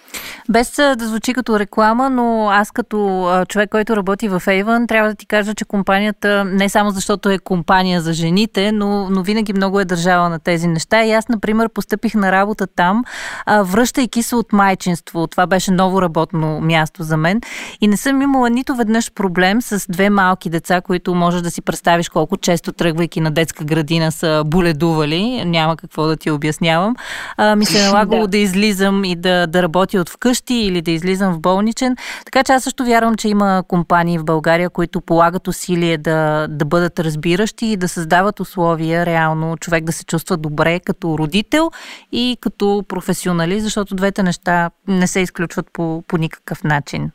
Без 0.49 0.75
да 0.75 1.07
звучи 1.07 1.33
като 1.33 1.59
реклама, 1.59 2.09
но 2.09 2.49
аз 2.51 2.71
като 2.71 3.29
човек, 3.47 3.69
който 3.69 3.95
работи 3.95 4.29
в 4.29 4.39
Avon, 4.39 4.87
трябва 4.87 5.09
да 5.09 5.15
ти 5.15 5.25
кажа, 5.25 5.53
че 5.53 5.65
компанията 5.65 6.45
не 6.45 6.69
само 6.69 6.91
защото 6.91 7.29
е 7.29 7.39
компания 7.39 8.01
за 8.01 8.13
жените, 8.13 8.71
но, 8.71 9.09
но 9.09 9.23
винаги 9.23 9.53
много 9.53 9.79
е 9.79 9.85
държала 9.85 10.29
на 10.29 10.39
тези 10.39 10.67
неща. 10.67 11.03
И 11.03 11.11
аз, 11.11 11.29
например, 11.29 11.69
постъпих 11.69 12.15
на 12.15 12.31
работа 12.31 12.67
там, 12.67 13.03
връщайки 13.47 14.23
се 14.23 14.35
от 14.35 14.53
майчинство. 14.53 15.27
Това 15.27 15.47
беше 15.47 15.71
ново 15.71 16.01
работно 16.01 16.59
място 16.61 17.03
за 17.03 17.17
мен. 17.17 17.41
И 17.81 17.87
не 17.87 17.97
съм 17.97 18.21
имала 18.21 18.49
нито 18.49 18.75
веднъж 18.75 19.11
проблем 19.11 19.61
с 19.61 19.85
две 19.89 20.09
малки 20.09 20.49
деца, 20.49 20.81
които 20.81 21.15
можеш 21.15 21.41
да 21.41 21.51
си 21.51 21.61
представиш 21.61 22.09
колко 22.09 22.37
често 22.37 22.71
тръгвайки 22.71 23.21
на 23.21 23.31
детска 23.31 23.63
градина 23.63 24.11
са 24.11 24.43
боледували. 24.45 25.45
Няма 25.45 25.77
какво 25.77 26.07
да 26.07 26.17
ти 26.17 26.31
обяснявам. 26.31 26.95
А, 27.37 27.55
ми 27.55 27.65
се 27.65 27.79
е 27.79 27.83
налагало 27.87 28.21
да. 28.21 28.27
да 28.27 28.37
излизам 28.37 29.03
и 29.03 29.15
да, 29.15 29.47
да 29.47 29.63
работя 29.63 29.99
от 29.99 30.09
вкъщи 30.09 30.53
или 30.53 30.81
да 30.81 30.91
излизам 30.91 31.33
в 31.33 31.39
болничен. 31.39 31.95
Така 32.25 32.43
че 32.43 32.53
аз 32.53 32.63
също 32.63 32.85
вярвам, 32.85 33.15
че 33.15 33.27
има 33.27 33.63
компании 33.67 34.17
в 34.17 34.23
България, 34.23 34.69
които 34.69 35.01
полагат 35.01 35.47
усилие 35.47 35.97
да, 35.97 36.47
да 36.49 36.65
бъдат 36.65 36.99
разбиращи 36.99 37.65
и 37.65 37.77
да 37.77 37.87
създават 37.87 38.39
условия 38.39 39.05
реално 39.05 39.57
човек 39.57 39.83
да 39.83 39.91
се 39.91 40.05
чувства 40.05 40.37
добре 40.37 40.79
като 40.79 41.17
родител 41.17 41.71
и 42.11 42.37
като 42.41 42.83
професионалист, 42.87 43.63
защото 43.63 43.95
двете 43.95 44.23
неща 44.23 44.69
не 44.87 45.07
се 45.07 45.19
изключват 45.19 45.67
по, 45.73 46.03
по 46.07 46.17
никакъв 46.17 46.63
начин. 46.63 47.11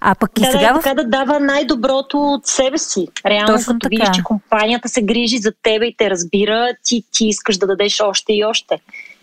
А 0.00 0.14
пък 0.14 0.30
и 0.38 0.40
да, 0.40 0.46
сега... 0.46 0.72
Да, 0.72 0.80
така 0.80 0.94
да 0.94 1.04
дава 1.04 1.40
най-доброто 1.40 2.18
от 2.18 2.46
себе 2.46 2.78
си. 2.78 3.08
Реално, 3.26 3.56
Точно 3.56 3.72
като 3.72 3.78
така. 3.78 3.90
видиш, 3.90 4.16
че 4.16 4.22
компанията 4.22 4.88
се 4.88 5.02
грижи 5.02 5.38
за 5.38 5.52
тебе 5.62 5.86
и 5.86 5.96
те 5.96 6.10
разбира, 6.10 6.68
ти, 6.84 7.04
ти 7.12 7.26
искаш 7.26 7.58
да 7.58 7.66
дадеш 7.66 8.00
още 8.00 8.32
и 8.32 8.44
още. 8.44 8.78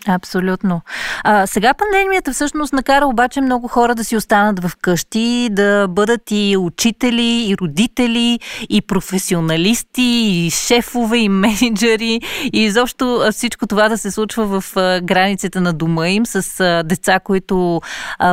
Абсолютно. 0.06 0.80
А, 1.24 1.46
сега 1.46 1.74
пандемията 1.74 2.32
всъщност 2.32 2.72
накара 2.72 3.06
обаче 3.06 3.40
много 3.40 3.68
хора 3.68 3.94
да 3.94 4.04
си 4.04 4.16
останат 4.16 4.64
в 4.64 4.76
къщи, 4.82 5.48
да 5.50 5.86
бъдат 5.88 6.22
и 6.30 6.56
учители, 6.58 7.46
и 7.48 7.56
родители, 7.60 8.40
и 8.68 8.82
професионалисти, 8.82 10.02
и 10.02 10.50
шефове, 10.50 11.18
и 11.18 11.28
менеджери, 11.28 12.20
и 12.52 12.64
изобщо 12.64 13.20
всичко 13.32 13.66
това 13.66 13.88
да 13.88 13.98
се 13.98 14.10
случва 14.10 14.60
в 14.60 14.72
границите 15.02 15.60
на 15.60 15.72
дома 15.72 16.08
им 16.08 16.26
с 16.26 16.82
деца, 16.84 17.20
които 17.20 17.80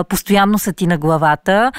постоянно 0.10 0.60
са 0.60 0.74
ти 0.74 0.88
на 0.88 0.98
главата. 0.98 1.72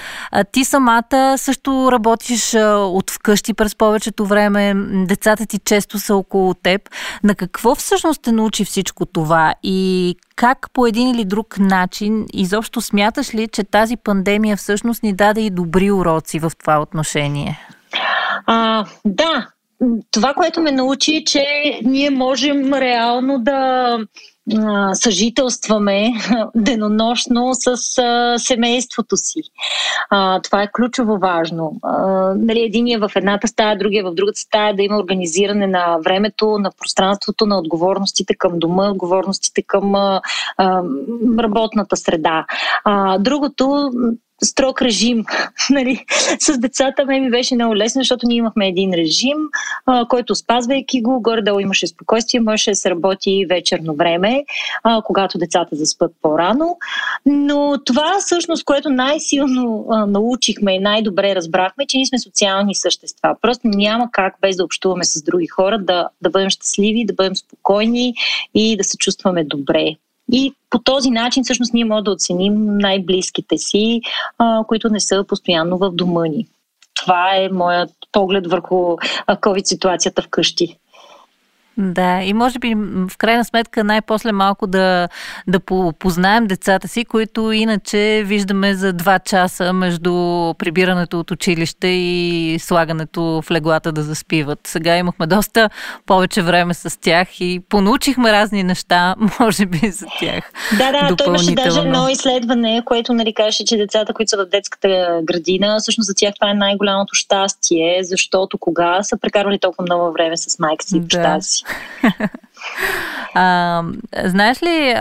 Ти 0.52 0.64
самата 0.64 1.34
също 1.36 1.92
работиш 1.92 2.54
от 2.74 3.10
вкъщи 3.10 3.54
през 3.54 3.76
повечето 3.76 4.26
време, 4.26 4.74
децата 5.06 5.46
ти 5.46 5.58
често 5.58 5.98
са 5.98 6.14
около 6.14 6.54
теб. 6.54 6.80
На 7.24 7.34
какво 7.34 7.74
всъщност 7.74 8.22
те 8.22 8.32
научи 8.32 8.64
всичко 8.64 9.06
това 9.06 9.54
и 9.62 9.75
и 9.76 10.16
как 10.36 10.70
по 10.72 10.86
един 10.86 11.08
или 11.08 11.24
друг 11.24 11.58
начин 11.58 12.26
изобщо 12.32 12.80
смяташ 12.80 13.34
ли, 13.34 13.48
че 13.48 13.64
тази 13.64 13.96
пандемия 13.96 14.56
всъщност 14.56 15.02
ни 15.02 15.12
даде 15.12 15.40
и 15.40 15.50
добри 15.50 15.90
уроци 15.90 16.38
в 16.38 16.52
това 16.58 16.80
отношение? 16.80 17.60
А, 18.46 18.86
да, 19.04 19.48
това, 20.10 20.34
което 20.34 20.60
ме 20.60 20.72
научи, 20.72 21.24
че 21.24 21.44
ние 21.84 22.10
можем 22.10 22.74
реално 22.74 23.38
да 23.38 23.98
съжителстваме 24.92 26.12
денонощно 26.54 27.50
с 27.54 27.98
а, 27.98 28.38
семейството 28.38 29.16
си. 29.16 29.40
А, 30.10 30.40
това 30.40 30.62
е 30.62 30.70
ключово 30.72 31.18
важно. 31.18 31.72
А, 31.82 31.98
нали, 32.36 32.60
единия 32.60 32.98
в 32.98 33.10
едната 33.16 33.48
стая, 33.48 33.78
другия 33.78 34.04
в 34.04 34.14
другата 34.14 34.40
стая, 34.40 34.76
да 34.76 34.82
има 34.82 34.96
организиране 34.96 35.66
на 35.66 35.98
времето, 36.04 36.58
на 36.58 36.70
пространството, 36.78 37.46
на 37.46 37.58
отговорностите 37.58 38.34
към 38.34 38.58
дома, 38.58 38.90
отговорностите 38.90 39.62
към 39.62 39.94
а, 39.94 40.20
а, 40.56 40.82
работната 41.38 41.96
среда. 41.96 42.44
А, 42.84 43.18
другото, 43.18 43.90
строг 44.44 44.82
режим. 44.82 45.24
нали? 45.70 46.04
С 46.38 46.58
децата 46.58 47.04
ме 47.04 47.20
ми 47.20 47.30
беше 47.30 47.54
много 47.54 47.76
лесно, 47.76 48.00
защото 48.00 48.26
ние 48.26 48.36
имахме 48.36 48.68
един 48.68 48.94
режим, 48.94 49.36
а, 49.86 50.08
който 50.08 50.34
спазвайки 50.34 51.02
го, 51.02 51.22
горе-долу 51.22 51.60
имаше 51.60 51.86
спокойствие, 51.86 52.40
можеше 52.40 52.70
да 52.70 52.76
се 52.76 52.90
работи 52.90 53.46
вечерно 53.48 53.94
време, 53.94 54.44
а, 54.82 55.02
когато 55.02 55.38
децата 55.38 55.76
заспът 55.76 56.12
по-рано. 56.22 56.78
Но 57.26 57.74
това 57.84 58.16
всъщност, 58.20 58.64
което 58.64 58.90
най-силно 58.90 59.86
а, 59.90 60.06
научихме 60.06 60.74
и 60.74 60.80
най-добре 60.80 61.34
разбрахме, 61.34 61.86
че 61.86 61.96
ние 61.96 62.06
сме 62.06 62.18
социални 62.18 62.74
същества. 62.74 63.36
Просто 63.42 63.68
няма 63.68 64.08
как 64.12 64.34
без 64.40 64.56
да 64.56 64.64
общуваме 64.64 65.04
с 65.04 65.22
други 65.22 65.46
хора 65.46 65.78
да, 65.78 66.08
да 66.22 66.30
бъдем 66.30 66.50
щастливи, 66.50 67.06
да 67.06 67.14
бъдем 67.14 67.36
спокойни 67.36 68.14
и 68.54 68.76
да 68.76 68.84
се 68.84 68.96
чувстваме 68.96 69.44
добре. 69.44 69.96
И 70.32 70.54
по 70.70 70.78
този 70.78 71.10
начин 71.10 71.44
всъщност 71.44 71.74
ние 71.74 71.84
можем 71.84 72.04
да 72.04 72.10
оценим 72.10 72.78
най-близките 72.78 73.58
си, 73.58 74.00
а, 74.38 74.64
които 74.64 74.88
не 74.88 75.00
са 75.00 75.24
постоянно 75.28 75.78
в 75.78 75.90
дома 75.90 76.22
ни. 76.22 76.46
Това 76.94 77.36
е 77.36 77.48
моят 77.48 77.90
поглед 78.12 78.46
върху 78.46 78.96
COVID 79.28 79.64
ситуацията 79.64 80.22
вкъщи. 80.22 80.76
Да, 81.78 82.22
и 82.22 82.32
може 82.32 82.58
би 82.58 82.74
в 83.08 83.18
крайна 83.18 83.44
сметка 83.44 83.84
най-после 83.84 84.32
малко 84.32 84.66
да, 84.66 85.08
да 85.46 85.60
познаем 85.98 86.46
децата 86.46 86.88
си, 86.88 87.04
които 87.04 87.52
иначе 87.52 88.22
виждаме 88.26 88.74
за 88.74 88.92
два 88.92 89.18
часа 89.18 89.72
между 89.72 90.12
прибирането 90.58 91.20
от 91.20 91.30
училище 91.30 91.86
и 91.88 92.56
слагането 92.60 93.42
в 93.42 93.50
леглата 93.50 93.92
да 93.92 94.02
заспиват. 94.02 94.58
Сега 94.66 94.96
имахме 94.96 95.26
доста 95.26 95.70
повече 96.06 96.42
време 96.42 96.74
с 96.74 97.00
тях 97.00 97.40
и 97.40 97.60
понаучихме 97.68 98.32
разни 98.32 98.62
неща, 98.62 99.14
може 99.40 99.66
би 99.66 99.90
за 99.90 100.06
тях. 100.20 100.52
Да, 100.78 100.92
да, 100.92 101.16
той 101.16 101.26
имаше 101.26 101.54
даже 101.54 101.80
едно 101.80 102.08
изследване, 102.08 102.82
което 102.84 103.12
нали, 103.12 103.34
каже, 103.34 103.64
че 103.64 103.76
децата, 103.76 104.14
които 104.14 104.28
са 104.28 104.36
в 104.36 104.46
детската 104.46 105.20
градина, 105.24 105.78
всъщност 105.80 106.06
за 106.06 106.14
тях 106.14 106.34
това 106.34 106.50
е 106.50 106.54
най-голямото 106.54 107.14
щастие, 107.14 108.00
защото 108.02 108.58
кога 108.58 109.02
са 109.02 109.18
прекарвали 109.20 109.58
толкова 109.58 109.82
много 109.82 110.12
време 110.12 110.36
с 110.36 110.58
майка 110.58 110.84
си 110.84 110.96
и 110.96 111.00
да. 111.00 111.38
си. 111.40 111.65
А, 113.38 113.82
знаеш 114.24 114.62
ли, 114.62 114.94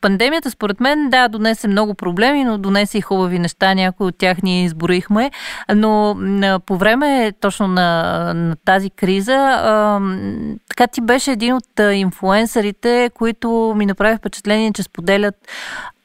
пандемията 0.00 0.50
според 0.50 0.80
мен, 0.80 1.10
да, 1.10 1.28
донесе 1.28 1.68
много 1.68 1.94
проблеми, 1.94 2.44
но 2.44 2.58
донесе 2.58 2.98
и 2.98 3.00
хубави 3.00 3.38
неща. 3.38 3.74
Някои 3.74 4.06
от 4.06 4.18
тях 4.18 4.42
ние 4.42 4.64
изборихме. 4.64 5.30
Но 5.74 6.16
по 6.66 6.76
време 6.76 7.32
точно 7.40 7.68
на, 7.68 8.02
на 8.34 8.56
тази 8.64 8.90
криза, 8.90 9.32
а, 9.34 10.00
така 10.68 10.86
ти 10.86 11.00
беше 11.00 11.32
един 11.32 11.54
от 11.54 11.80
инфуенсърите, 11.92 13.10
които 13.14 13.74
ми 13.76 13.86
направи 13.86 14.16
впечатление, 14.16 14.72
че 14.72 14.82
споделят 14.82 15.34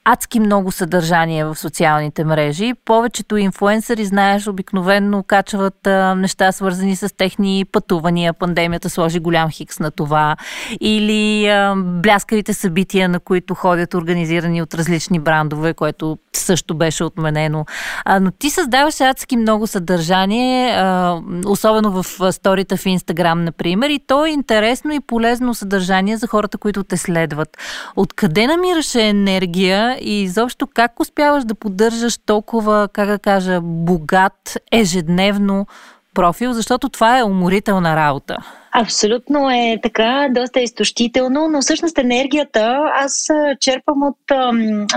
адски 0.05 0.39
много 0.39 0.71
съдържание 0.71 1.45
в 1.45 1.55
социалните 1.55 2.23
мрежи. 2.23 2.73
Повечето 2.85 3.37
инфуенсъри, 3.37 4.05
знаеш, 4.05 4.47
обикновенно 4.47 5.23
качват 5.23 5.87
а, 5.87 6.15
неща 6.15 6.51
свързани 6.51 6.95
с 6.95 7.15
техни 7.15 7.65
пътувания. 7.71 8.33
Пандемията 8.33 8.89
сложи 8.89 9.19
голям 9.19 9.49
хикс 9.49 9.79
на 9.79 9.91
това. 9.91 10.35
Или 10.81 11.47
а, 11.47 11.75
бляскавите 11.75 12.53
събития, 12.53 13.09
на 13.09 13.19
които 13.19 13.53
ходят 13.53 13.93
организирани 13.93 14.61
от 14.61 14.73
различни 14.73 15.19
брандове, 15.19 15.73
което 15.73 16.17
също 16.33 16.75
беше 16.75 17.03
отменено. 17.03 17.65
А, 18.05 18.19
но 18.19 18.31
ти 18.31 18.49
създаваш 18.49 19.01
адски 19.01 19.37
много 19.37 19.67
съдържание, 19.67 20.71
а, 20.71 21.19
особено 21.45 21.91
в 21.91 22.31
сторите 22.31 22.77
в 22.77 22.85
Инстаграм, 22.85 23.43
например, 23.43 23.89
и 23.89 23.99
то 24.07 24.25
е 24.25 24.29
интересно 24.29 24.93
и 24.93 24.99
полезно 24.99 25.53
съдържание 25.53 26.17
за 26.17 26.27
хората, 26.27 26.57
които 26.57 26.83
те 26.83 26.97
следват. 26.97 27.57
Откъде 27.95 28.47
намираш 28.47 28.95
енергия 28.95 29.88
и 29.97 30.23
изобщо 30.23 30.67
как 30.67 30.99
успяваш 30.99 31.43
да 31.43 31.55
поддържаш 31.55 32.17
толкова, 32.17 32.89
как 32.93 33.07
да 33.07 33.19
кажа, 33.19 33.59
богат 33.61 34.57
ежедневно 34.71 35.67
профил, 36.13 36.53
защото 36.53 36.89
това 36.89 37.19
е 37.19 37.23
уморителна 37.23 37.95
работа. 37.95 38.37
Абсолютно 38.71 39.49
е 39.49 39.79
така, 39.83 40.27
доста 40.31 40.59
изтощително, 40.59 41.47
но 41.51 41.61
всъщност 41.61 41.97
енергията 41.97 42.91
аз 42.95 43.27
черпам 43.59 44.03
от 44.03 44.17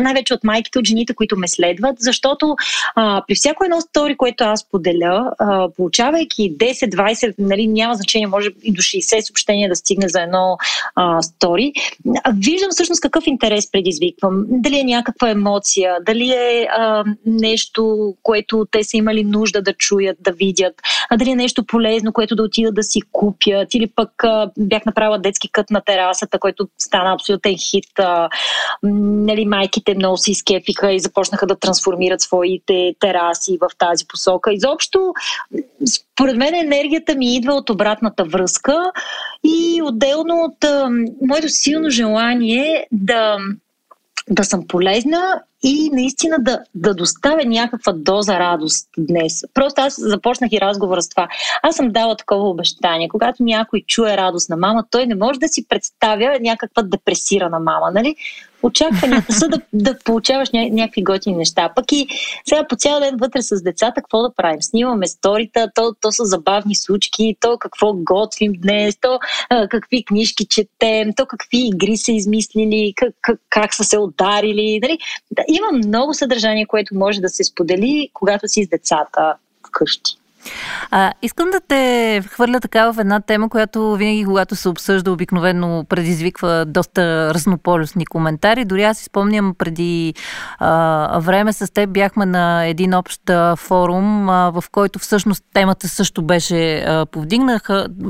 най-вече 0.00 0.34
от 0.34 0.44
майките, 0.44 0.78
от 0.78 0.86
жените, 0.86 1.14
които 1.14 1.36
ме 1.36 1.48
следват, 1.48 1.96
защото 1.98 2.56
а, 2.94 3.22
при 3.28 3.34
всяко 3.34 3.64
едно 3.64 3.80
стори, 3.80 4.16
което 4.16 4.44
аз 4.44 4.68
поделя, 4.68 5.32
а, 5.38 5.68
получавайки 5.76 6.56
10-20, 6.56 7.34
нали, 7.38 7.66
няма 7.66 7.94
значение, 7.94 8.26
може 8.26 8.48
и 8.62 8.72
до 8.72 8.82
60 8.82 9.20
съобщения 9.20 9.68
да 9.68 9.76
стигне 9.76 10.08
за 10.08 10.22
едно 10.22 10.56
а, 10.94 11.22
стори, 11.22 11.72
виждам 12.34 12.70
всъщност 12.70 13.00
какъв 13.00 13.26
интерес 13.26 13.70
предизвиквам. 13.70 14.44
Дали 14.48 14.78
е 14.78 14.84
някаква 14.84 15.30
емоция, 15.30 15.96
дали 16.06 16.30
е 16.30 16.66
а, 16.78 17.04
нещо, 17.26 18.14
което 18.22 18.66
те 18.70 18.84
са 18.84 18.96
имали 18.96 19.24
нужда 19.24 19.62
да 19.62 19.72
чуят, 19.72 20.16
да 20.20 20.32
видят, 20.32 20.74
а 21.10 21.16
дали 21.16 21.30
е 21.30 21.36
нещо 21.36 21.64
полезно, 21.64 22.12
което 22.12 22.36
да 22.36 22.42
отидат 22.42 22.74
да 22.74 22.82
си 22.82 23.00
купят 23.12 23.61
пият, 23.62 23.74
или 23.74 23.92
пък 23.96 24.10
бях 24.58 24.86
направила 24.86 25.18
детски 25.18 25.52
кът 25.52 25.70
на 25.70 25.80
терасата, 25.80 26.38
който 26.38 26.68
стана 26.78 27.12
абсолютен 27.12 27.54
хит. 27.58 28.00
Нали, 28.82 29.44
майките 29.44 29.94
много 29.94 30.16
се 30.16 30.30
изкефиха 30.30 30.92
и 30.92 31.00
започнаха 31.00 31.46
да 31.46 31.58
трансформират 31.58 32.20
своите 32.20 32.94
тераси 33.00 33.58
в 33.60 33.68
тази 33.78 34.06
посока. 34.06 34.52
Изобщо, 34.52 35.12
според 35.94 36.36
мен 36.36 36.54
енергията 36.54 37.14
ми 37.14 37.36
идва 37.36 37.54
от 37.54 37.70
обратната 37.70 38.24
връзка 38.24 38.92
и 39.44 39.82
отделно 39.82 40.34
от 40.34 40.64
моето 41.22 41.48
силно 41.48 41.90
желание 41.90 42.86
да 42.92 43.36
да 44.30 44.44
съм 44.44 44.66
полезна 44.68 45.42
и 45.62 45.90
наистина 45.92 46.36
да, 46.40 46.58
да 46.74 46.94
доставя 46.94 47.44
някаква 47.44 47.92
доза 47.92 48.38
радост 48.38 48.88
днес. 48.98 49.44
Просто 49.54 49.80
аз 49.80 49.94
започнах 49.98 50.52
и 50.52 50.60
разговора 50.60 51.02
с 51.02 51.08
това. 51.08 51.28
Аз 51.62 51.76
съм 51.76 51.90
дала 51.90 52.16
такова 52.16 52.48
обещание. 52.48 53.08
Когато 53.08 53.42
някой 53.42 53.82
чуе 53.86 54.16
радост 54.16 54.48
на 54.50 54.56
мама, 54.56 54.84
той 54.90 55.06
не 55.06 55.14
може 55.14 55.38
да 55.38 55.48
си 55.48 55.68
представя 55.68 56.38
някаква 56.40 56.82
депресирана 56.82 57.58
мама. 57.60 57.90
Нали? 57.94 58.16
очакванията 58.62 59.32
са 59.32 59.48
да, 59.48 59.60
да 59.72 59.98
получаваш 60.04 60.50
ня, 60.50 60.68
някакви 60.72 61.02
готини 61.04 61.36
неща. 61.36 61.72
Пък 61.76 61.92
и 61.92 62.06
сега 62.48 62.66
по 62.68 62.76
цял 62.76 63.00
ден 63.00 63.16
вътре 63.20 63.42
с 63.42 63.62
децата, 63.62 63.94
какво 63.94 64.22
да 64.22 64.34
правим? 64.36 64.62
Снимаме 64.62 65.06
сторита, 65.06 65.70
то, 65.74 65.94
то 66.00 66.12
са 66.12 66.24
забавни 66.24 66.74
случки, 66.74 67.36
то 67.40 67.56
какво 67.58 67.94
готвим 67.94 68.52
днес, 68.52 68.96
то 69.00 69.18
а, 69.50 69.68
какви 69.68 70.04
книжки 70.04 70.46
четем, 70.46 71.12
то 71.16 71.26
какви 71.26 71.66
игри 71.66 71.96
са 71.96 72.12
измислили, 72.12 72.92
как, 72.96 73.14
как, 73.22 73.40
как 73.50 73.74
са 73.74 73.84
се 73.84 73.98
ударили. 73.98 74.80
Нали? 74.82 74.98
Има 75.52 75.72
много 75.72 76.14
съдържание, 76.14 76.66
което 76.66 76.94
може 76.94 77.20
да 77.20 77.28
се 77.28 77.44
сподели, 77.44 78.10
когато 78.12 78.48
си 78.48 78.64
с 78.64 78.68
децата 78.68 79.34
вкъщи. 79.66 80.21
А, 80.90 81.12
искам 81.22 81.50
да 81.50 81.60
те 81.68 82.22
хвърля 82.28 82.60
така 82.60 82.92
в 82.92 82.98
една 82.98 83.20
тема, 83.20 83.48
която 83.48 83.96
винаги, 83.96 84.24
когато 84.24 84.56
се 84.56 84.68
обсъжда, 84.68 85.12
обикновено 85.12 85.84
предизвиква 85.88 86.64
доста 86.66 87.34
разнополюсни 87.34 88.06
коментари. 88.06 88.64
Дори 88.64 88.82
аз 88.82 88.98
си 88.98 89.04
спомням 89.04 89.54
преди 89.58 90.14
а, 90.58 91.18
време 91.18 91.52
с 91.52 91.72
теб 91.72 91.90
бяхме 91.90 92.26
на 92.26 92.64
един 92.64 92.94
общ 92.94 93.20
форум, 93.56 94.28
а, 94.28 94.50
в 94.50 94.64
който 94.72 94.98
всъщност 94.98 95.44
темата 95.54 95.88
също 95.88 96.22
беше 96.22 96.78
а, 96.78 97.06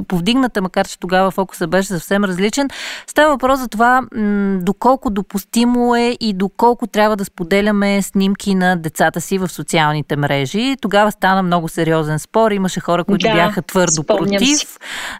повдигната, 0.08 0.62
макар 0.62 0.88
че 0.88 0.98
тогава 0.98 1.30
фокуса 1.30 1.66
беше 1.66 1.88
съвсем 1.88 2.24
различен. 2.24 2.68
Става 3.06 3.30
въпрос 3.30 3.60
за 3.60 3.68
това 3.68 4.00
м- 4.00 4.58
доколко 4.62 5.10
допустимо 5.10 5.96
е 5.96 6.16
и 6.20 6.32
доколко 6.32 6.86
трябва 6.86 7.16
да 7.16 7.24
споделяме 7.24 8.02
снимки 8.02 8.54
на 8.54 8.76
децата 8.76 9.20
си 9.20 9.38
в 9.38 9.48
социалните 9.48 10.16
мрежи. 10.16 10.76
Тогава 10.80 11.12
стана 11.12 11.42
много 11.42 11.68
сериозен 11.68 12.18
спор. 12.22 12.50
Имаше 12.50 12.80
хора, 12.80 13.04
които 13.04 13.26
да, 13.28 13.34
бяха 13.34 13.62
твърдо 13.62 14.02
против. 14.02 14.58
Си. 14.58 14.66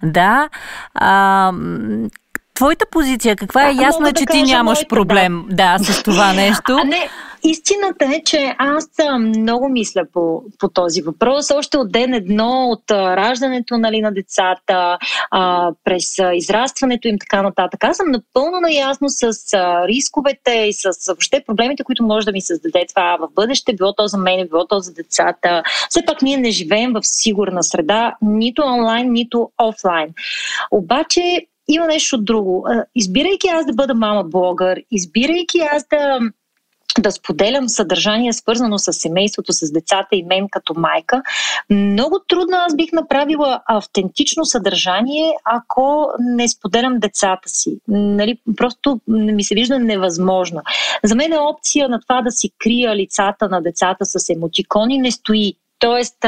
Да. 0.03 0.49
А, 0.95 1.53
твоята 2.55 2.87
позиция 2.91 3.37
каква 3.37 3.69
е? 3.69 3.75
Ясно 3.75 4.07
е, 4.07 4.13
че 4.13 4.25
да 4.25 4.33
ти 4.33 4.43
нямаш 4.43 4.87
проблем 4.89 5.45
да. 5.51 5.79
да, 5.79 5.85
с 5.85 6.03
това 6.03 6.33
нещо. 6.37 6.79
А 6.83 6.85
не, 6.85 7.09
Истината 7.45 8.05
е, 8.05 8.23
че 8.25 8.55
аз 8.59 8.89
много 9.21 9.69
мисля 9.69 10.03
по, 10.13 10.43
по 10.59 10.69
този 10.69 11.03
въпрос. 11.03 11.51
Още 11.51 11.79
от 11.79 11.93
ден 11.93 12.15
едно, 12.15 12.69
от 12.71 12.91
раждането 12.91 13.79
нали, 13.79 14.01
на 14.01 14.13
децата, 14.13 14.99
а, 15.31 15.73
през 15.85 16.19
израстването 16.35 17.09
им, 17.09 17.19
така 17.19 17.43
нататък. 17.43 17.85
Аз 17.85 17.97
съм 17.97 18.11
напълно 18.11 18.61
наясно 18.61 19.09
с 19.09 19.23
а, 19.55 19.89
рисковете 19.89 20.51
и 20.51 20.73
с 20.73 21.07
въобще 21.07 21.45
проблемите, 21.47 21.85
които 21.85 22.05
може 22.05 22.27
да 22.27 22.33
ми 22.33 22.41
създаде 22.41 22.85
това 22.89 23.17
в 23.21 23.29
бъдеще, 23.35 23.75
било 23.75 23.95
то 23.95 24.07
за 24.07 24.19
мен, 24.19 24.49
било 24.49 24.67
то 24.67 24.81
за 24.81 24.93
децата. 24.93 25.63
Все 25.89 26.05
пак 26.07 26.23
ние 26.23 26.37
не 26.37 26.51
живеем 26.51 26.93
в 26.93 27.01
сигурна 27.03 27.63
среда, 27.63 28.15
нито 28.23 28.63
онлайн, 28.63 29.13
нито 29.13 29.51
офлайн. 29.59 30.09
Обаче 30.71 31.47
има 31.69 31.87
нещо 31.87 32.19
друго. 32.19 32.67
Избирайки 32.95 33.49
аз 33.49 33.67
да 33.67 33.73
бъда 33.73 33.95
мама 33.95 34.25
блогър, 34.25 34.83
избирайки 34.91 35.59
аз 35.59 35.87
да 35.91 36.19
да 36.99 37.11
споделям 37.11 37.69
съдържание, 37.69 38.33
свързано 38.33 38.79
с 38.79 38.93
семейството, 38.93 39.53
с 39.53 39.73
децата 39.73 40.09
и 40.13 40.23
мен 40.23 40.47
като 40.51 40.75
майка. 40.77 41.23
Много 41.71 42.21
трудно 42.29 42.57
аз 42.57 42.77
бих 42.77 42.93
направила 42.93 43.61
автентично 43.67 44.45
съдържание, 44.45 45.35
ако 45.45 46.09
не 46.19 46.49
споделям 46.49 46.99
децата 46.99 47.49
си. 47.49 47.79
Нали, 47.89 48.39
просто 48.57 49.01
ми 49.09 49.45
се 49.45 49.55
вижда 49.55 49.79
невъзможно. 49.79 50.63
За 51.05 51.15
мен 51.15 51.33
е 51.33 51.39
опция 51.39 51.89
на 51.89 52.01
това 52.01 52.23
да 52.23 52.31
си 52.31 52.51
крия 52.59 52.97
лицата 52.97 53.49
на 53.49 53.63
децата 53.63 54.05
с 54.05 54.31
емотикони 54.31 54.99
не 54.99 55.11
стои. 55.11 55.55
Тоест, 55.83 56.25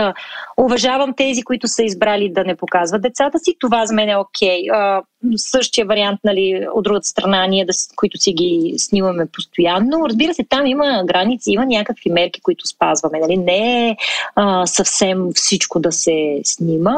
уважавам 0.57 1.15
тези, 1.17 1.43
които 1.43 1.69
са 1.69 1.83
избрали 1.83 2.33
да 2.33 2.45
не 2.45 2.57
показват 2.57 3.03
децата 3.03 3.39
си. 3.39 3.57
Това 3.61 3.87
за 3.87 3.95
мен 3.95 4.09
е 4.09 4.17
окей. 4.17 4.63
Okay 4.63 5.03
същия 5.37 5.87
вариант, 5.87 6.21
нали, 6.25 6.67
от 6.75 6.85
другата 6.85 7.07
страна, 7.07 7.47
ние, 7.47 7.65
да, 7.65 7.73
които 7.97 8.19
си 8.19 8.33
ги 8.33 8.75
снимаме 8.77 9.27
постоянно. 9.27 10.09
Разбира 10.09 10.35
се, 10.35 10.45
там 10.45 10.67
има 10.67 11.03
граници, 11.05 11.51
има 11.51 11.67
някакви 11.67 12.11
мерки, 12.11 12.41
които 12.41 12.67
спазваме. 12.67 13.19
Нали? 13.19 13.37
Не 13.37 13.89
е 13.89 13.97
съвсем 14.67 15.29
всичко 15.35 15.81
да 15.81 15.93
се 15.93 16.41
снима, 16.45 16.97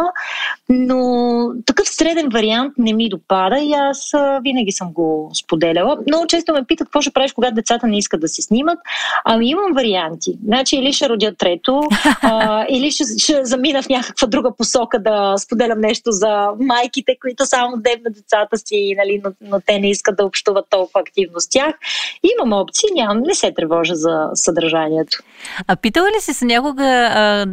но 0.68 1.50
такъв 1.66 1.88
среден 1.88 2.28
вариант 2.32 2.74
не 2.78 2.92
ми 2.92 3.08
допада 3.08 3.58
и 3.58 3.72
аз 3.72 4.14
а, 4.14 4.40
винаги 4.42 4.72
съм 4.72 4.92
го 4.92 5.30
споделяла. 5.34 5.98
Много 6.06 6.26
често 6.26 6.52
ме 6.52 6.64
питат 6.64 6.86
какво 6.86 7.00
ще 7.00 7.10
правиш, 7.10 7.32
когато 7.32 7.54
децата 7.54 7.86
не 7.86 7.98
искат 7.98 8.20
да 8.20 8.28
се 8.28 8.42
снимат. 8.42 8.78
Ами 9.24 9.48
имам 9.48 9.72
варианти. 9.74 10.38
Значи 10.44 10.76
или 10.76 10.92
ще 10.92 11.08
родя 11.08 11.34
трето, 11.38 11.82
а, 12.22 12.45
или 12.68 12.90
ще, 12.90 13.04
ще 13.18 13.44
замина 13.44 13.82
в 13.82 13.88
някаква 13.88 14.28
друга 14.28 14.50
посока 14.56 15.02
да 15.02 15.34
споделям 15.38 15.80
нещо 15.80 16.10
за 16.12 16.48
майките, 16.60 17.16
които 17.20 17.46
само 17.46 17.76
дебнат 17.76 18.14
децата 18.14 18.58
си, 18.58 18.94
нали, 18.98 19.20
но, 19.24 19.30
но 19.40 19.60
те 19.66 19.78
не 19.78 19.90
искат 19.90 20.16
да 20.16 20.24
общуват 20.24 20.66
толкова 20.70 21.00
активно 21.00 21.40
с 21.40 21.48
тях. 21.48 21.74
Имам 22.22 22.60
опции, 22.60 22.88
нямам, 22.94 23.22
не 23.26 23.34
се 23.34 23.52
тревожа 23.52 23.94
за 23.94 24.28
съдържанието. 24.34 25.18
А 25.66 25.76
питала 25.76 26.08
ли 26.08 26.20
си 26.20 26.32
се 26.32 26.44
някога, 26.44 26.84
а, 26.84 27.46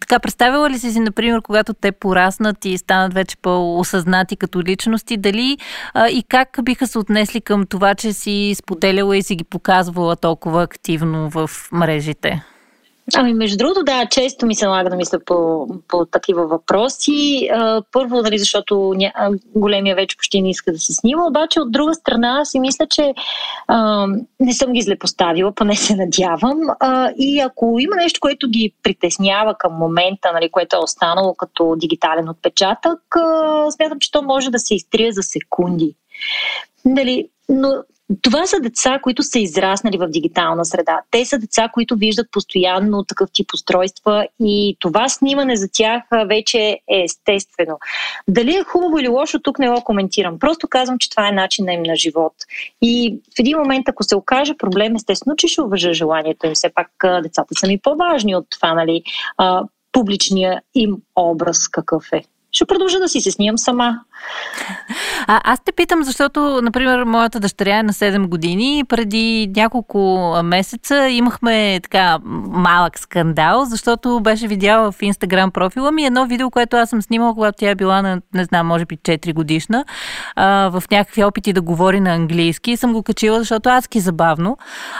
така 0.00 0.18
представила 0.18 0.70
ли 0.70 0.78
си 0.78 0.92
си, 0.92 1.00
например, 1.00 1.42
когато 1.42 1.74
те 1.74 1.92
пораснат 1.92 2.64
и 2.64 2.78
станат 2.78 3.14
вече 3.14 3.36
по-осъзнати 3.36 4.36
като 4.36 4.62
личности, 4.62 5.16
дали 5.16 5.58
а, 5.94 6.08
и 6.08 6.22
как 6.28 6.58
биха 6.62 6.86
се 6.86 6.98
отнесли 6.98 7.40
към 7.40 7.66
това, 7.66 7.94
че 7.94 8.12
си 8.12 8.54
споделяла 8.58 9.16
и 9.16 9.22
си 9.22 9.36
ги 9.36 9.44
показвала 9.44 10.16
толкова 10.16 10.62
активно 10.62 11.30
в 11.30 11.50
мрежите? 11.72 12.44
Ами, 13.16 13.34
между 13.34 13.56
другото, 13.56 13.82
да, 13.82 14.06
често 14.06 14.46
ми 14.46 14.54
се 14.54 14.66
налага 14.66 14.90
да 14.90 14.96
мисля 14.96 15.18
по, 15.26 15.66
по 15.88 16.04
такива 16.06 16.46
въпроси. 16.46 17.50
Първо, 17.92 18.22
нали, 18.22 18.38
защото 18.38 18.92
ня, 18.96 19.12
големия 19.54 19.96
вече 19.96 20.16
почти 20.16 20.42
не 20.42 20.50
иска 20.50 20.72
да 20.72 20.78
се 20.78 20.92
снима, 20.92 21.26
обаче 21.26 21.60
от 21.60 21.72
друга 21.72 21.94
страна 21.94 22.44
си 22.44 22.60
мисля, 22.60 22.86
че 22.86 23.14
а, 23.66 24.06
не 24.40 24.52
съм 24.52 24.72
ги 24.72 24.82
злепоставила, 24.82 25.52
поне 25.52 25.76
се 25.76 25.96
надявам. 25.96 26.58
А, 26.80 27.10
и 27.18 27.40
ако 27.40 27.76
има 27.78 27.96
нещо, 27.96 28.20
което 28.20 28.48
ги 28.48 28.74
притеснява 28.82 29.54
към 29.58 29.72
момента, 29.72 30.32
нали, 30.32 30.50
което 30.50 30.76
е 30.76 30.84
останало 30.84 31.34
като 31.34 31.76
дигитален 31.76 32.28
отпечатък, 32.28 33.16
а, 33.16 33.70
смятам, 33.70 33.98
че 33.98 34.10
то 34.10 34.22
може 34.22 34.50
да 34.50 34.58
се 34.58 34.74
изтрие 34.74 35.12
за 35.12 35.22
секунди. 35.22 35.94
Нали, 36.84 37.28
но 37.48 37.68
това 38.22 38.46
са 38.46 38.60
деца, 38.60 38.98
които 39.02 39.22
са 39.22 39.38
израснали 39.38 39.98
в 39.98 40.08
дигитална 40.08 40.64
среда. 40.64 41.00
Те 41.10 41.24
са 41.24 41.38
деца, 41.38 41.68
които 41.72 41.96
виждат 41.96 42.26
постоянно 42.32 43.04
такъв 43.04 43.30
тип 43.32 43.54
устройства 43.54 44.26
и 44.40 44.76
това 44.80 45.08
снимане 45.08 45.56
за 45.56 45.68
тях 45.72 46.02
вече 46.26 46.58
е 46.58 47.02
естествено. 47.04 47.78
Дали 48.28 48.56
е 48.56 48.64
хубаво 48.64 48.98
или 48.98 49.08
лошо, 49.08 49.38
тук 49.38 49.58
не 49.58 49.70
го 49.70 49.84
коментирам. 49.84 50.38
Просто 50.38 50.68
казвам, 50.68 50.98
че 50.98 51.10
това 51.10 51.28
е 51.28 51.32
начин 51.32 51.68
им 51.68 51.82
на 51.82 51.96
живот. 51.96 52.32
И 52.82 53.18
в 53.36 53.38
един 53.38 53.58
момент, 53.58 53.88
ако 53.88 54.02
се 54.02 54.16
окаже 54.16 54.54
проблем, 54.58 54.94
естествено, 54.96 55.36
че 55.36 55.48
ще 55.48 55.62
уважа 55.62 55.94
желанието 55.94 56.46
им. 56.46 56.54
Все 56.54 56.68
пак 56.74 56.90
децата 57.22 57.54
са 57.54 57.66
ми 57.66 57.78
по-важни 57.78 58.36
от 58.36 58.46
това, 58.50 58.74
нали, 58.74 59.02
публичния 59.92 60.62
им 60.74 60.96
образ 61.16 61.68
какъв 61.68 62.12
е 62.12 62.22
ще 62.52 62.64
продължа 62.64 62.98
да 62.98 63.08
си 63.08 63.20
се 63.20 63.30
снимам 63.30 63.58
сама. 63.58 64.00
А, 65.26 65.40
аз 65.44 65.60
те 65.64 65.72
питам, 65.72 66.02
защото, 66.02 66.60
например, 66.62 67.04
моята 67.04 67.40
дъщеря 67.40 67.78
е 67.78 67.82
на 67.82 67.92
7 67.92 68.26
години 68.26 68.84
преди 68.88 69.52
няколко 69.56 70.32
месеца 70.44 71.08
имахме 71.08 71.80
така 71.82 72.18
малък 72.48 72.98
скандал, 72.98 73.64
защото 73.64 74.20
беше 74.20 74.48
видяла 74.48 74.92
в 74.92 75.02
Инстаграм 75.02 75.50
профила 75.50 75.92
ми 75.92 76.04
едно 76.04 76.26
видео, 76.26 76.50
което 76.50 76.76
аз 76.76 76.90
съм 76.90 77.02
снимала, 77.02 77.34
когато 77.34 77.58
тя 77.58 77.70
е 77.70 77.74
била 77.74 78.02
на, 78.02 78.20
не 78.34 78.44
знам, 78.44 78.66
може 78.66 78.84
би 78.84 78.96
4 78.96 79.34
годишна, 79.34 79.84
а, 80.36 80.68
в 80.68 80.82
някакви 80.90 81.24
опити 81.24 81.52
да 81.52 81.62
говори 81.62 82.00
на 82.00 82.14
английски 82.14 82.70
и 82.70 82.76
съм 82.76 82.92
го 82.92 83.02
качила, 83.02 83.38
защото 83.38 83.68
адски 83.68 84.00
забавно. 84.00 84.56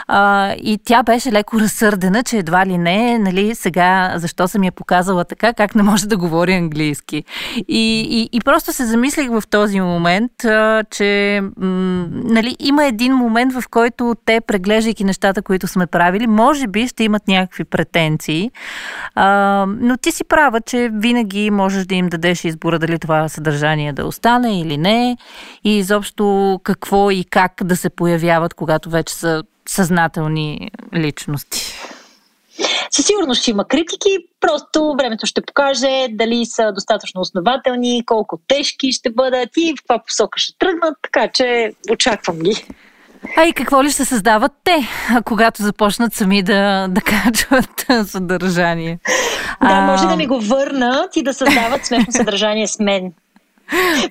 А, 0.07 0.53
и 0.53 0.79
тя 0.85 1.03
беше 1.03 1.31
леко 1.31 1.59
разсърдена, 1.59 2.23
че 2.23 2.37
едва 2.37 2.65
ли 2.65 2.77
не, 2.77 3.19
нали, 3.19 3.55
сега 3.55 4.13
защо 4.15 4.47
съм 4.47 4.63
я 4.63 4.71
показала 4.71 5.25
така, 5.25 5.53
как 5.53 5.75
не 5.75 5.83
може 5.83 6.07
да 6.07 6.17
говори 6.17 6.53
английски. 6.53 7.23
И, 7.67 8.01
и, 8.09 8.29
и 8.31 8.39
просто 8.39 8.73
се 8.73 8.85
замислих 8.85 9.29
в 9.29 9.43
този 9.49 9.79
момент, 9.79 10.10
а, 10.45 10.83
че 10.91 11.41
нали, 11.53 12.55
има 12.59 12.85
един 12.85 13.13
момент, 13.13 13.53
в 13.53 13.63
който 13.71 14.15
те, 14.25 14.41
преглеждайки 14.41 15.03
нещата, 15.03 15.41
които 15.41 15.67
сме 15.67 15.87
правили, 15.87 16.27
може 16.27 16.67
би 16.67 16.87
ще 16.87 17.03
имат 17.03 17.27
някакви 17.27 17.63
претенции. 17.63 18.51
Но 19.67 19.97
ти 20.01 20.11
си 20.11 20.23
права, 20.23 20.61
че 20.61 20.89
винаги 20.93 21.51
можеш 21.51 21.85
да 21.85 21.95
им 21.95 22.09
дадеш 22.09 22.45
избора 22.45 22.79
дали 22.79 22.99
това 22.99 23.29
съдържание 23.29 23.93
да 23.93 24.05
остане 24.05 24.59
или 24.59 24.77
не. 24.77 25.17
И 25.63 25.77
изобщо 25.77 26.59
какво 26.63 27.11
и 27.11 27.23
как 27.23 27.53
да 27.63 27.75
се 27.75 27.89
появяват, 27.89 28.53
когато 28.53 28.89
вече 28.89 29.13
са 29.13 29.43
съзнателни 29.67 30.71
личности. 30.93 31.70
Със 32.95 33.05
сигурност 33.05 33.41
ще 33.41 33.51
има 33.51 33.67
критики, 33.67 34.17
просто 34.41 34.95
времето 34.97 35.25
ще 35.25 35.41
покаже 35.41 36.07
дали 36.09 36.45
са 36.45 36.71
достатъчно 36.71 37.21
основателни, 37.21 38.03
колко 38.05 38.39
тежки 38.47 38.91
ще 38.91 39.09
бъдат 39.09 39.49
и 39.57 39.73
в 39.77 39.81
каква 39.81 40.03
посока 40.07 40.39
ще 40.39 40.57
тръгнат, 40.59 40.97
така 41.01 41.27
че 41.27 41.71
очаквам 41.91 42.39
ги. 42.39 42.65
А 43.37 43.43
и 43.43 43.53
какво 43.53 43.83
ли 43.83 43.91
ще 43.91 44.05
създават 44.05 44.51
те, 44.63 44.87
когато 45.25 45.63
започнат 45.63 46.13
сами 46.13 46.43
да, 46.43 46.87
да 46.87 47.01
качват 47.23 48.09
съдържание? 48.09 48.99
Да, 49.61 49.81
може 49.81 50.07
да 50.07 50.15
ми 50.15 50.27
го 50.27 50.39
върнат 50.39 51.15
и 51.15 51.23
да 51.23 51.33
създават 51.33 51.85
смешно 51.85 52.07
съдържание 52.11 52.67
с 52.67 52.79
мен. 52.79 53.13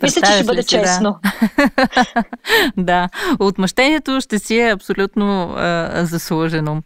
Мисля, 0.03 0.23
че 0.23 0.33
ще 0.33 0.45
бъде 0.45 0.63
честно. 0.63 1.19
Да. 1.23 1.61
да, 2.77 3.09
отмъщението 3.39 4.21
ще 4.21 4.39
си 4.39 4.59
е 4.59 4.73
абсолютно 4.73 5.55
а, 5.57 6.05
заслужено. 6.05 6.83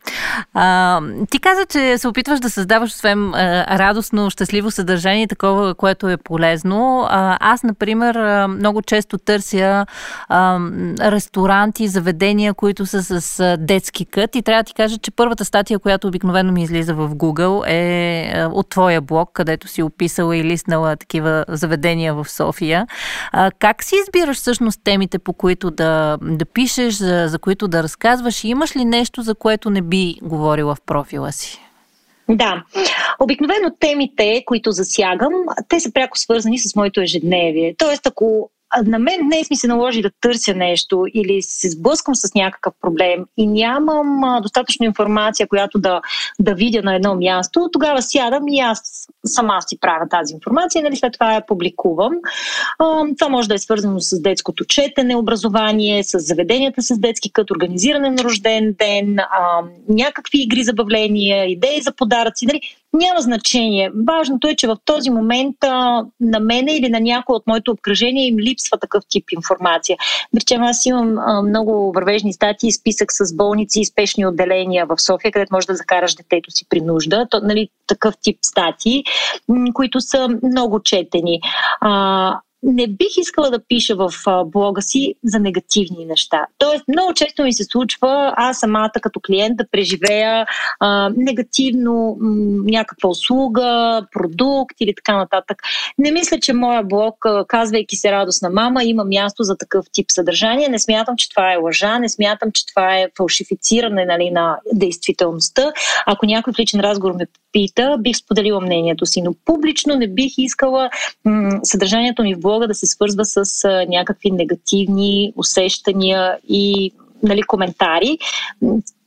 А, 0.54 1.00
ти 1.30 1.38
каза, 1.38 1.66
че 1.66 1.98
се 1.98 2.08
опитваш 2.08 2.40
да 2.40 2.50
създаваш 2.50 2.90
освен 2.90 3.34
а, 3.34 3.78
радостно, 3.78 4.30
щастливо 4.30 4.70
съдържание, 4.70 5.26
такова, 5.26 5.74
което 5.74 6.08
е 6.08 6.16
полезно. 6.16 7.06
А, 7.10 7.38
аз, 7.40 7.62
например, 7.62 8.46
много 8.46 8.82
често 8.82 9.18
търся 9.18 9.86
а, 10.28 10.58
ресторанти, 11.00 11.88
заведения, 11.88 12.54
които 12.54 12.86
са 12.86 13.20
с 13.20 13.40
а, 13.40 13.56
детски 13.56 14.06
кът 14.06 14.36
и 14.36 14.42
трябва 14.42 14.62
да 14.62 14.66
ти 14.66 14.74
кажа, 14.74 14.98
че 14.98 15.10
първата 15.10 15.44
статия, 15.44 15.78
която 15.78 16.08
обикновено 16.08 16.52
ми 16.52 16.62
излиза 16.62 16.94
в 16.94 17.08
Google 17.08 17.68
е 17.68 18.32
а, 18.34 18.46
от 18.46 18.68
твоя 18.68 19.00
блог, 19.00 19.30
където 19.32 19.68
си 19.68 19.82
описала 19.82 20.36
и 20.36 20.44
лиснала 20.44 20.96
такива 20.96 21.44
заведения 21.48 22.14
в 22.14 22.30
София 22.30 22.63
философия. 22.64 22.86
А, 23.32 23.50
как 23.58 23.84
си 23.84 23.94
избираш 23.96 24.36
всъщност 24.36 24.80
темите, 24.84 25.18
по 25.18 25.32
които 25.32 25.70
да, 25.70 26.18
да 26.22 26.44
пишеш, 26.44 26.94
за, 26.94 27.24
за 27.28 27.38
които 27.38 27.68
да 27.68 27.82
разказваш? 27.82 28.44
И 28.44 28.48
имаш 28.48 28.76
ли 28.76 28.84
нещо, 28.84 29.22
за 29.22 29.34
което 29.34 29.70
не 29.70 29.82
би 29.82 30.14
говорила 30.22 30.74
в 30.74 30.80
профила 30.86 31.32
си? 31.32 31.60
Да. 32.28 32.64
Обикновено 33.20 33.70
темите, 33.80 34.42
които 34.46 34.70
засягам, 34.72 35.32
те 35.68 35.80
са 35.80 35.92
пряко 35.92 36.18
свързани 36.18 36.58
с 36.58 36.76
моето 36.76 37.00
ежедневие. 37.00 37.74
Тоест, 37.78 38.06
ако 38.06 38.50
на 38.86 38.98
мен 38.98 39.20
днес 39.24 39.50
ми 39.50 39.56
се 39.56 39.66
наложи 39.66 40.02
да 40.02 40.10
търся 40.20 40.54
нещо 40.54 41.04
или 41.14 41.42
се 41.42 41.70
сблъскам 41.70 42.14
с 42.14 42.34
някакъв 42.34 42.74
проблем 42.80 43.24
и 43.36 43.46
нямам 43.46 44.40
достатъчно 44.42 44.86
информация, 44.86 45.48
която 45.48 45.78
да, 45.78 46.00
да 46.40 46.54
видя 46.54 46.82
на 46.82 46.94
едно 46.94 47.14
място, 47.14 47.68
тогава 47.72 48.02
сядам 48.02 48.48
и 48.48 48.60
аз 48.60 49.06
сама 49.26 49.58
си 49.66 49.78
правя 49.80 50.08
тази 50.10 50.34
информация 50.34 50.82
нали, 50.82 50.96
след 50.96 51.12
това 51.12 51.34
я 51.34 51.46
публикувам. 51.46 52.12
А, 52.78 53.02
това 53.18 53.28
може 53.28 53.48
да 53.48 53.54
е 53.54 53.58
свързано 53.58 54.00
с 54.00 54.22
детското 54.22 54.64
четене, 54.64 55.16
образование, 55.16 56.04
с 56.04 56.18
заведенията 56.18 56.82
с 56.82 56.98
детски 56.98 57.32
кът, 57.32 57.50
организиране 57.50 58.10
на 58.10 58.24
рожден 58.24 58.74
ден, 58.78 59.18
а, 59.18 59.62
някакви 59.88 60.42
игри, 60.42 60.62
забавления, 60.62 61.44
идеи 61.50 61.80
за 61.80 61.92
подаръци. 61.92 62.46
Нали, 62.46 62.60
няма 62.94 63.20
значение. 63.20 63.90
Важното 64.08 64.48
е, 64.48 64.56
че 64.56 64.66
в 64.66 64.76
този 64.84 65.10
момент 65.10 65.56
а, 65.64 66.04
на 66.20 66.40
мене 66.40 66.76
или 66.76 66.88
на 66.88 67.00
някой 67.00 67.36
от 67.36 67.46
моето 67.46 67.70
обкръжение 67.70 68.26
им 68.26 68.38
липсва 68.38 68.78
такъв 68.78 69.04
тип 69.08 69.24
информация. 69.32 69.96
Причем 70.32 70.62
аз 70.62 70.86
имам 70.86 71.18
а, 71.18 71.42
много 71.42 71.92
вървежни 71.92 72.32
статии, 72.32 72.72
списък 72.72 73.12
с 73.12 73.36
болници 73.36 73.80
и 73.80 73.84
спешни 73.84 74.26
отделения 74.26 74.86
в 74.86 75.00
София, 75.00 75.32
където 75.32 75.54
можеш 75.54 75.66
да 75.66 75.74
закараш 75.74 76.14
детето 76.14 76.50
си 76.50 76.66
при 76.68 76.80
нужда. 76.80 77.26
То, 77.30 77.40
нали, 77.40 77.68
такъв 77.86 78.14
тип 78.22 78.38
статии, 78.42 79.04
които 79.74 80.00
са 80.00 80.28
много 80.42 80.82
четени. 80.82 81.40
А, 81.80 82.40
не 82.64 82.86
бих 82.86 83.16
искала 83.16 83.50
да 83.50 83.58
пиша 83.68 83.96
в 83.96 84.10
блога 84.46 84.82
си 84.82 85.14
за 85.24 85.38
негативни 85.38 86.04
неща. 86.04 86.46
Тоест, 86.58 86.84
много 86.88 87.14
често 87.14 87.42
ми 87.42 87.52
се 87.52 87.64
случва 87.64 88.34
аз 88.36 88.58
самата 88.58 88.92
като 89.02 89.20
клиент 89.20 89.56
да 89.56 89.64
преживея 89.70 90.46
а, 90.80 91.10
негативно 91.16 92.16
м- 92.20 92.62
някаква 92.64 93.08
услуга, 93.08 94.02
продукт 94.12 94.76
или 94.80 94.94
така 94.94 95.16
нататък. 95.16 95.62
Не 95.98 96.10
мисля, 96.10 96.40
че 96.40 96.52
моя 96.52 96.82
блог, 96.82 97.26
казвайки 97.48 97.96
се 97.96 98.12
радостна 98.12 98.50
мама, 98.50 98.84
има 98.84 99.04
място 99.04 99.42
за 99.42 99.56
такъв 99.56 99.84
тип 99.92 100.06
съдържание. 100.08 100.68
Не 100.68 100.78
смятам, 100.78 101.16
че 101.16 101.28
това 101.28 101.52
е 101.52 101.56
лъжа, 101.56 101.98
не 101.98 102.08
смятам, 102.08 102.52
че 102.52 102.66
това 102.66 102.98
е 102.98 103.06
фалшифициране 103.16 104.04
нали, 104.04 104.30
на 104.30 104.58
действителността. 104.72 105.72
Ако 106.06 106.26
някой 106.26 106.52
в 106.52 106.58
личен 106.58 106.80
разговор 106.80 107.14
ме 107.14 107.26
пита, 107.52 107.96
бих 108.00 108.16
споделила 108.16 108.60
мнението 108.60 109.06
си, 109.06 109.22
но 109.22 109.34
публично 109.44 109.96
не 109.96 110.08
бих 110.08 110.32
искала 110.38 110.90
м- 111.24 111.60
съдържанието 111.62 112.22
ми 112.22 112.34
в 112.34 112.40
блога 112.40 112.53
блога 112.54 112.68
да 112.68 112.74
се 112.74 112.86
свързва 112.86 113.24
с 113.24 113.64
а, 113.64 113.86
някакви 113.88 114.30
негативни 114.30 115.32
усещания 115.36 116.38
и 116.48 116.92
нали, 117.22 117.42
коментари. 117.42 118.18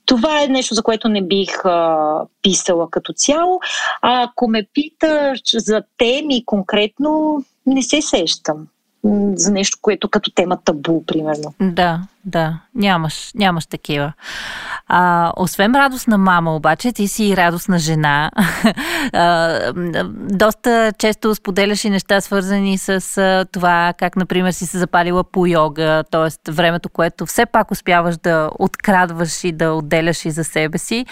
Това 0.06 0.44
е 0.44 0.48
нещо, 0.48 0.76
за 0.76 0.84
което 0.84 1.10
не 1.10 1.22
бих 1.22 1.66
а, 1.66 2.20
писала 2.42 2.90
като 2.90 3.14
цяло. 3.14 3.60
А 4.02 4.24
ако 4.24 4.48
ме 4.48 4.68
питаш 4.74 5.42
за 5.54 5.82
теми 5.98 6.46
конкретно, 6.46 7.44
не 7.66 7.82
се 7.82 8.02
сещам 8.02 8.68
за 9.36 9.52
нещо, 9.52 9.78
което 9.82 10.10
като 10.10 10.32
тема 10.32 10.58
табу, 10.66 11.06
примерно. 11.06 11.54
Да, 11.62 12.02
да, 12.28 12.60
нямаш, 12.76 13.32
нямаш 13.36 13.66
такива. 13.66 14.14
А, 14.88 15.34
освен 15.38 15.76
радостна 15.76 16.18
мама, 16.18 16.56
обаче, 16.56 16.92
ти 16.92 17.08
си 17.08 17.38
радостна 17.38 17.80
жена. 17.80 18.32
а, 19.14 19.74
доста 20.32 20.94
често 20.98 21.36
споделяш 21.36 21.86
и 21.86 21.90
неща, 21.90 22.22
свързани 22.22 22.78
с 22.78 23.18
а, 23.18 23.46
това, 23.52 23.94
как, 23.98 24.16
например, 24.16 24.52
си 24.52 24.66
се 24.66 24.78
запалила 24.78 25.24
по 25.24 25.48
йога, 25.48 26.04
т.е. 26.12 26.52
времето, 26.52 26.90
което 26.90 27.26
все 27.26 27.46
пак 27.46 27.72
успяваш 27.72 28.18
да 28.18 28.50
открадваш 28.60 29.44
и 29.44 29.52
да 29.52 29.72
отделяш 29.72 30.26
и 30.26 30.32
за 30.32 30.44
себе 30.44 30.78
си. 30.78 31.06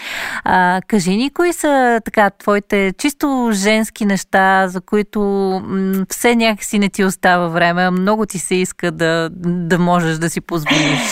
А, 0.44 0.80
кажи 0.86 1.16
ни, 1.16 1.30
кои 1.30 1.52
са 1.52 2.00
така 2.04 2.30
твоите 2.30 2.92
чисто 2.98 3.50
женски 3.52 4.06
неща, 4.06 4.68
за 4.68 4.80
които 4.80 5.20
м- 5.66 6.04
все 6.08 6.36
някакси 6.36 6.78
не 6.78 6.88
ти 6.88 7.04
остава 7.04 7.48
време, 7.48 7.90
много 7.90 8.26
ти 8.26 8.38
се 8.38 8.54
иска 8.54 8.90
да, 8.90 9.30
да 9.40 9.78
можеш 9.78 10.18
да 10.18 10.30
си 10.30 10.40
позволиш 10.40 11.05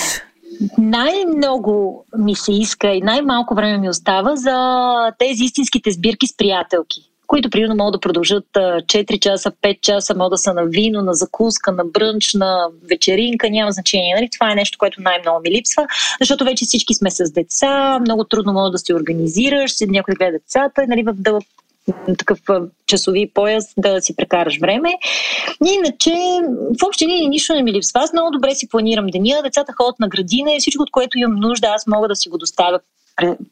най-много 0.78 2.04
ми 2.18 2.34
се 2.34 2.52
иска 2.52 2.88
и 2.88 3.02
най-малко 3.02 3.54
време 3.54 3.78
ми 3.78 3.88
остава 3.88 4.36
за 4.36 4.56
тези 5.18 5.44
истинските 5.44 5.90
сбирки 5.90 6.26
с 6.26 6.36
приятелки 6.36 7.10
които 7.26 7.50
примерно 7.50 7.76
могат 7.76 7.92
да 7.92 8.00
продължат 8.00 8.44
4 8.54 9.18
часа, 9.18 9.52
5 9.62 9.80
часа, 9.80 10.14
могат 10.14 10.30
да 10.30 10.38
са 10.38 10.54
на 10.54 10.64
вино, 10.64 11.02
на 11.02 11.14
закуска, 11.14 11.72
на 11.72 11.84
брънч, 11.84 12.34
на 12.34 12.66
вечеринка, 12.90 13.50
няма 13.50 13.72
значение. 13.72 14.14
Нали? 14.14 14.28
Това 14.32 14.52
е 14.52 14.54
нещо, 14.54 14.78
което 14.78 15.02
най-много 15.02 15.40
ми 15.40 15.50
липсва, 15.50 15.86
защото 16.20 16.44
вече 16.44 16.64
всички 16.64 16.94
сме 16.94 17.10
с 17.10 17.32
деца, 17.32 17.98
много 18.00 18.24
трудно 18.24 18.52
мога 18.52 18.70
да 18.70 18.78
се 18.78 18.94
организираш, 18.94 19.72
някой 19.88 20.14
да 20.14 20.18
гледа 20.18 20.32
децата, 20.32 20.84
нали, 20.88 21.02
в, 21.02 21.12
да 21.12 21.38
такъв 22.18 22.38
часови 22.86 23.30
пояс 23.34 23.64
да 23.76 24.00
си 24.00 24.16
прекараш 24.16 24.58
време. 24.60 24.94
Иначе, 25.66 26.12
в 26.80 26.86
общи 26.86 27.06
линии 27.06 27.28
нищо 27.28 27.54
не 27.54 27.62
ми 27.62 27.72
липсва. 27.72 28.00
Аз 28.00 28.12
много 28.12 28.30
добре 28.30 28.54
си 28.54 28.68
планирам 28.68 29.06
деня, 29.06 29.42
децата 29.44 29.72
ходят 29.76 30.00
на 30.00 30.08
градина 30.08 30.54
и 30.54 30.60
всичко, 30.60 30.82
от 30.82 30.90
което 30.90 31.18
имам 31.18 31.40
нужда, 31.40 31.68
аз 31.68 31.86
мога 31.86 32.08
да 32.08 32.16
си 32.16 32.28
го 32.28 32.38
доставя 32.38 32.80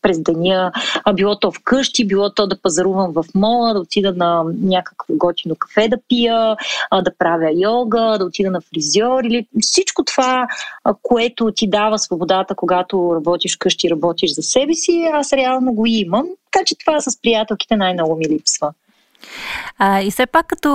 през 0.02 0.22
деня, 0.22 0.72
а 1.04 1.12
било 1.12 1.38
то 1.38 1.52
вкъщи, 1.52 2.06
било 2.06 2.30
то 2.30 2.46
да 2.46 2.60
пазарувам 2.60 3.12
в 3.12 3.24
мола, 3.34 3.72
да 3.72 3.80
отида 3.80 4.12
на 4.12 4.44
някакво 4.62 5.14
готино 5.14 5.54
кафе 5.58 5.88
да 5.88 5.96
пия, 6.08 6.56
да 7.04 7.10
правя 7.18 7.50
йога, 7.54 8.16
да 8.18 8.24
отида 8.24 8.50
на 8.50 8.60
фризьор 8.60 9.24
или 9.24 9.46
всичко 9.60 10.04
това, 10.04 10.46
което 11.02 11.52
ти 11.56 11.70
дава 11.70 11.98
свободата, 11.98 12.54
когато 12.54 13.12
работиш 13.14 13.56
вкъщи, 13.56 13.90
работиш 13.90 14.34
за 14.34 14.42
себе 14.42 14.74
си, 14.74 15.10
аз 15.12 15.32
реално 15.32 15.72
го 15.72 15.86
имам. 15.86 16.26
Така 16.50 16.64
че 16.64 16.78
това 16.78 17.00
с 17.00 17.20
приятелките 17.22 17.76
най-много 17.76 18.16
ми 18.16 18.24
липсва. 18.28 18.72
А, 19.78 20.00
и 20.00 20.10
все 20.10 20.26
пак 20.26 20.46
като 20.46 20.70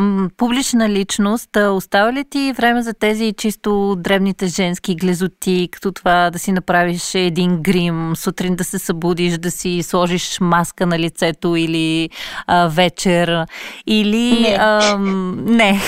м, 0.00 0.28
публична 0.36 0.88
личност, 0.88 1.56
остава 1.56 2.12
ли 2.12 2.24
ти 2.30 2.52
време 2.52 2.82
за 2.82 2.94
тези 2.94 3.34
чисто 3.36 3.96
древните 3.98 4.46
женски 4.46 4.94
глезоти, 4.94 5.68
като 5.72 5.92
това 5.92 6.30
да 6.30 6.38
си 6.38 6.52
направиш 6.52 7.14
един 7.14 7.62
грим, 7.62 8.16
сутрин 8.16 8.56
да 8.56 8.64
се 8.64 8.78
събудиш, 8.78 9.38
да 9.38 9.50
си 9.50 9.82
сложиш 9.82 10.40
маска 10.40 10.86
на 10.86 10.98
лицето 10.98 11.56
или 11.56 12.10
а, 12.46 12.68
вечер, 12.68 13.46
или... 13.86 14.40
Не. 14.40 14.56
А, 14.60 14.98
не. 14.98 15.72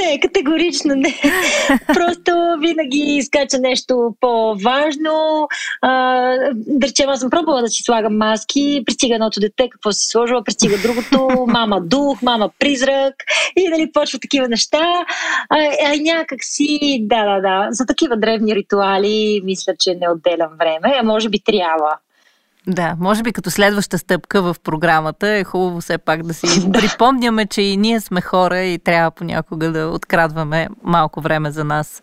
не, 0.00 0.20
категорично 0.20 0.94
не. 0.94 1.20
Просто 1.86 2.32
винаги 2.60 3.16
изкача 3.16 3.58
нещо 3.58 4.14
по-важно. 4.20 5.48
А, 5.82 5.90
да 6.66 6.86
речем, 6.86 7.08
аз 7.08 7.20
съм 7.20 7.30
пробвала 7.30 7.62
да 7.62 7.68
си 7.68 7.82
слагам 7.82 8.16
маски, 8.16 8.82
пристига 8.86 9.14
едното 9.14 9.40
дете, 9.40 9.68
какво 9.70 9.92
си 9.92 10.08
сложила, 10.08 10.44
пристига 10.44 10.77
другото, 10.82 11.46
мама 11.46 11.80
дух, 11.80 12.22
мама 12.22 12.50
призрак 12.58 13.14
и 13.56 13.68
нали 13.68 13.92
почва 13.92 14.18
такива 14.18 14.48
неща. 14.48 15.04
А, 15.48 15.58
а 15.84 15.96
някак 16.00 16.38
си, 16.42 16.98
да, 17.02 17.24
да, 17.24 17.40
да, 17.40 17.68
за 17.70 17.86
такива 17.86 18.16
древни 18.16 18.54
ритуали 18.54 19.40
мисля, 19.44 19.74
че 19.78 19.94
не 19.94 20.10
отделям 20.10 20.50
време, 20.58 20.96
а 21.00 21.02
може 21.02 21.28
би 21.28 21.40
трябва. 21.40 21.98
Да, 22.70 22.96
може 23.00 23.22
би 23.22 23.32
като 23.32 23.50
следваща 23.50 23.98
стъпка 23.98 24.42
в 24.42 24.56
програмата 24.64 25.28
е 25.28 25.44
хубаво 25.44 25.80
все 25.80 25.98
пак 25.98 26.22
да 26.22 26.34
си 26.34 26.72
припомняме, 26.72 27.46
че 27.46 27.62
и 27.62 27.76
ние 27.76 28.00
сме 28.00 28.20
хора 28.20 28.60
и 28.60 28.78
трябва 28.78 29.10
понякога 29.10 29.72
да 29.72 29.86
открадваме 29.86 30.68
малко 30.82 31.20
време 31.20 31.50
за 31.50 31.64
нас. 31.64 32.02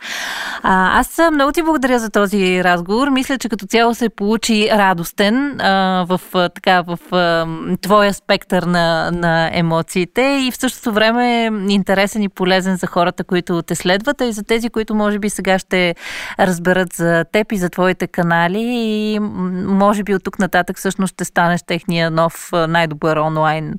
А, 0.64 1.00
аз 1.00 1.20
много 1.34 1.52
ти 1.52 1.62
благодаря 1.62 2.00
за 2.00 2.10
този 2.10 2.64
разговор. 2.64 3.10
Мисля, 3.10 3.38
че 3.38 3.50
като 3.50 3.66
цяло 3.66 3.96
се 3.96 4.10
получи 4.10 4.70
радостен 4.72 5.62
а, 5.62 6.06
в, 6.10 6.22
така, 6.32 6.82
в 6.82 7.00
а, 7.12 7.48
твоя 7.82 8.14
спектър 8.14 8.64
на, 8.64 9.12
на 9.12 9.50
емоциите 9.54 10.22
и 10.22 10.52
в 10.52 10.58
същото 10.58 10.92
време 10.92 11.52
интересен 11.70 12.22
и 12.22 12.30
полезен 12.30 12.76
за 12.76 12.88
хората, 12.88 13.24
които 13.24 13.62
те 13.62 13.76
следват, 13.76 14.22
а 14.22 14.26
и 14.26 14.34
за 14.34 14.44
тези, 14.44 14.70
които 14.70 14.96
може 14.96 15.20
би 15.20 15.30
сега 15.30 15.60
ще 15.60 15.96
разберат 16.40 16.94
за 16.94 17.26
теб 17.32 17.52
и 17.52 17.58
за 17.58 17.70
твоите 17.70 18.08
канали 18.08 18.62
и 18.62 19.20
може 19.66 20.04
би 20.04 20.16
от 20.16 20.24
тук 20.24 20.40
на 20.40 20.50
нататък 20.56 20.78
всъщност 20.78 21.14
ще 21.14 21.26
станеш 21.26 21.62
техния 21.64 22.12
нов 22.12 22.50
най-добър 22.68 23.18
онлайн 23.18 23.76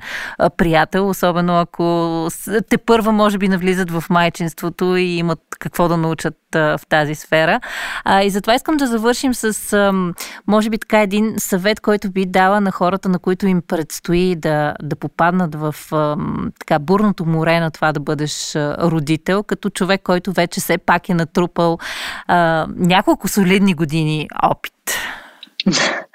приятел, 0.56 1.08
особено 1.08 1.60
ако 1.60 2.28
те 2.70 2.78
първа 2.78 3.12
може 3.12 3.38
би 3.38 3.48
навлизат 3.48 3.90
в 3.90 4.04
майчинството 4.10 4.96
и 4.96 5.02
имат 5.02 5.40
какво 5.58 5.88
да 5.88 5.96
научат 5.96 6.34
в 6.52 6.80
тази 6.88 7.14
сфера. 7.14 7.60
И 8.22 8.30
затова 8.30 8.54
искам 8.54 8.76
да 8.76 8.86
завършим 8.86 9.34
с, 9.34 9.92
може 10.46 10.70
би 10.70 10.78
така, 10.78 11.00
един 11.00 11.34
съвет, 11.38 11.80
който 11.80 12.10
би 12.10 12.26
дала 12.26 12.60
на 12.60 12.72
хората, 12.72 13.08
на 13.08 13.18
които 13.18 13.46
им 13.46 13.62
предстои 13.68 14.36
да, 14.36 14.74
да 14.82 14.96
попаднат 14.96 15.54
в 15.54 15.74
така 16.58 16.78
бурното 16.78 17.26
море 17.26 17.60
на 17.60 17.70
това 17.70 17.92
да 17.92 18.00
бъдеш 18.00 18.54
родител, 18.56 19.42
като 19.42 19.70
човек, 19.70 20.02
който 20.02 20.32
вече 20.32 20.60
все 20.60 20.78
пак 20.78 21.08
е 21.08 21.14
натрупал 21.14 21.78
няколко 22.76 23.28
солидни 23.28 23.74
години 23.74 24.28
опит. 24.42 24.72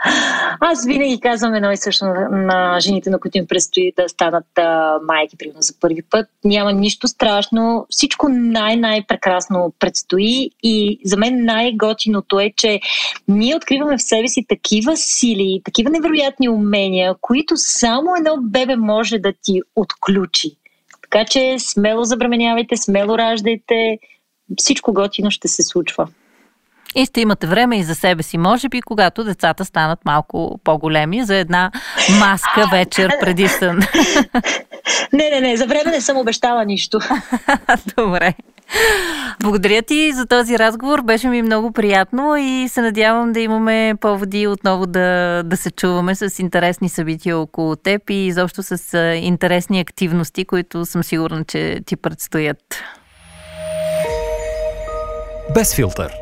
Аз 0.60 0.86
винаги 0.86 1.20
казвам 1.20 1.54
едно 1.54 1.72
и 1.72 1.78
също 1.78 2.06
на, 2.32 2.80
жените, 2.80 3.10
на 3.10 3.20
които 3.20 3.38
им 3.38 3.48
предстои 3.48 3.94
да 3.98 4.10
станат 4.10 4.46
а, 4.58 5.00
майки, 5.08 5.38
примерно 5.38 5.62
за 5.62 5.74
първи 5.80 6.02
път. 6.02 6.28
Няма 6.44 6.74
нищо 6.74 7.08
страшно. 7.08 7.86
Всичко 7.90 8.30
най-най-прекрасно 8.30 9.74
предстои 9.80 10.52
и 10.64 11.00
за 11.06 11.18
мен 11.18 11.46
най-готиното 11.46 12.40
е, 12.40 12.54
че 12.58 12.80
ние 13.28 13.56
откриваме 13.56 13.98
в 13.98 14.02
себе 14.02 14.28
си 14.28 14.46
такива 14.50 14.98
сили, 14.98 15.62
такива 15.66 15.90
невероятни 15.90 16.50
умения, 16.50 17.16
които 17.22 17.54
само 17.58 18.16
едно 18.16 18.38
бебе 18.42 18.76
може 18.76 19.18
да 19.18 19.34
ти 19.44 19.62
отключи. 19.76 20.52
Така 21.02 21.26
че 21.26 21.56
смело 21.60 22.04
забременявайте, 22.04 22.78
смело 22.78 23.18
раждайте, 23.18 23.98
всичко 24.58 24.94
готино 24.94 25.32
ще 25.32 25.48
се 25.48 25.64
случва. 25.64 26.08
И 26.96 27.06
ще 27.06 27.22
имате 27.22 27.48
време 27.48 27.78
и 27.78 27.84
за 27.84 27.96
себе 27.96 28.24
си, 28.24 28.38
може 28.38 28.70
би, 28.70 28.82
когато 28.82 29.24
децата 29.24 29.66
станат 29.66 30.00
малко 30.06 30.60
по-големи, 30.64 31.24
за 31.26 31.36
една 31.36 31.72
маска 32.20 32.68
вечер 32.72 33.12
преди 33.20 33.48
сън. 33.48 33.80
Не, 35.14 35.30
не, 35.30 35.42
не, 35.42 35.58
за 35.58 35.66
време 35.66 35.92
не 35.92 36.02
съм 36.02 36.18
обещала 36.18 36.66
нищо. 36.66 37.00
Добре. 37.98 38.34
Благодаря 39.42 39.82
ти 39.82 40.12
за 40.14 40.26
този 40.26 40.60
разговор. 40.60 41.02
Беше 41.02 41.28
ми 41.28 41.42
много 41.42 41.72
приятно 41.72 42.36
и 42.38 42.68
се 42.70 42.82
надявам 42.82 43.34
да 43.34 43.40
имаме 43.40 43.94
поводи 44.02 44.48
отново 44.48 44.86
да, 44.86 45.42
да 45.46 45.58
се 45.58 45.72
чуваме 45.72 46.16
с 46.16 46.40
интересни 46.40 46.90
събития 46.90 47.38
около 47.38 47.76
теб 47.76 48.10
и 48.10 48.14
изобщо 48.14 48.64
с 48.64 48.98
интересни 49.22 49.80
активности, 49.80 50.46
които 50.46 50.86
съм 50.86 51.04
сигурна, 51.04 51.44
че 51.46 51.80
ти 51.86 51.96
предстоят. 51.96 52.84
Без 55.54 55.76
филтър 55.76 56.21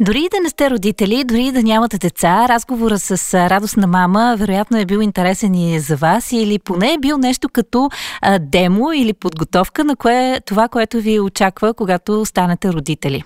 дори 0.00 0.18
и 0.18 0.28
да 0.28 0.40
не 0.42 0.48
сте 0.48 0.70
родители, 0.70 1.24
дори 1.24 1.44
и 1.44 1.52
да 1.52 1.62
нямате 1.62 1.98
деца, 1.98 2.48
разговора 2.48 2.98
с 2.98 3.34
радостна 3.34 3.86
мама 3.86 4.36
вероятно 4.38 4.78
е 4.78 4.84
бил 4.84 4.98
интересен 4.98 5.54
и 5.54 5.80
за 5.80 5.96
вас 5.96 6.32
или 6.32 6.58
поне 6.58 6.92
е 6.92 6.98
бил 6.98 7.18
нещо 7.18 7.48
като 7.48 7.90
а, 8.20 8.38
демо 8.38 8.92
или 8.92 9.12
подготовка 9.12 9.84
на 9.84 9.96
кое, 9.96 10.40
това, 10.46 10.68
което 10.68 11.00
ви 11.00 11.20
очаква, 11.20 11.74
когато 11.74 12.24
станете 12.24 12.72
родители. 12.72 13.24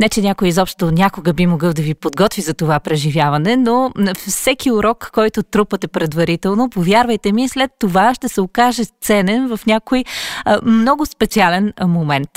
Не, 0.00 0.08
че 0.08 0.20
някой 0.20 0.48
изобщо 0.48 0.90
някога 0.90 1.32
би 1.32 1.46
могъл 1.46 1.72
да 1.72 1.82
ви 1.82 1.94
подготви 1.94 2.42
за 2.42 2.54
това 2.54 2.80
преживяване, 2.80 3.56
но 3.56 3.92
всеки 4.26 4.72
урок, 4.72 5.10
който 5.14 5.42
трупате 5.42 5.88
предварително, 5.88 6.70
повярвайте 6.70 7.32
ми, 7.32 7.48
след 7.48 7.70
това 7.78 8.14
ще 8.14 8.28
се 8.28 8.40
окаже 8.40 8.82
ценен 9.00 9.56
в 9.56 9.66
някой 9.66 10.04
а, 10.44 10.60
много 10.62 11.06
специален 11.06 11.72
момент. 11.86 12.30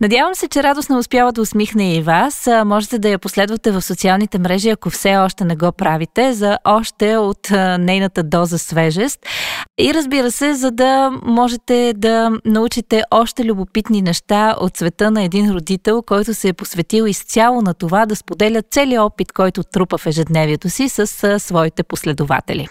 Надявам 0.00 0.34
се, 0.34 0.48
че 0.48 0.62
радостно 0.62 0.98
успява 0.98 1.32
да 1.32 1.40
усмихне 1.40 1.94
и 1.94 2.02
вас. 2.02 2.48
Можете 2.64 2.98
да 2.98 3.08
я 3.08 3.18
последвате 3.18 3.70
в 3.70 3.82
социалните 3.82 4.38
мрежи, 4.38 4.68
ако 4.68 4.90
все 4.90 5.16
още 5.16 5.44
не 5.44 5.56
го 5.56 5.72
правите, 5.72 6.32
за 6.32 6.58
още 6.64 7.16
от 7.16 7.50
нейната 7.78 8.22
доза 8.22 8.58
свежест. 8.58 9.26
И 9.78 9.94
разбира 9.94 10.30
се, 10.30 10.54
за 10.54 10.70
да 10.70 11.10
можете 11.22 11.92
да 11.96 12.30
научите 12.44 13.02
още 13.10 13.44
любопитни 13.44 14.02
неща 14.02 14.56
от 14.60 14.76
света 14.76 15.10
на 15.10 15.22
един 15.22 15.50
родител, 15.50 16.02
който 16.02 16.34
се 16.34 16.48
е 16.48 16.52
посветил 16.52 17.04
изцяло 17.04 17.62
на 17.62 17.74
това 17.74 18.06
да 18.06 18.16
споделя 18.16 18.62
целият 18.70 19.02
опит, 19.02 19.32
който 19.32 19.62
трупа 19.62 19.98
в 19.98 20.06
ежедневието 20.06 20.70
си 20.70 20.88
с 20.88 21.40
своите 21.40 21.82
последователи. 21.82 22.68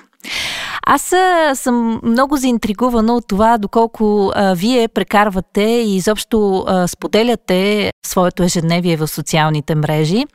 Аз 0.92 1.14
съм 1.60 2.00
много 2.04 2.38
заинтригувана 2.38 3.16
от 3.16 3.28
това, 3.28 3.58
доколко 3.58 4.32
а, 4.36 4.54
вие 4.54 4.88
прекарвате 4.88 5.62
и 5.62 5.96
изобщо 5.96 6.66
а, 6.68 6.88
споделяте 6.88 7.92
своето 8.06 8.44
ежедневие 8.44 8.98
в 8.98 9.08
социалните 9.08 9.76
мрежи, 9.76 10.26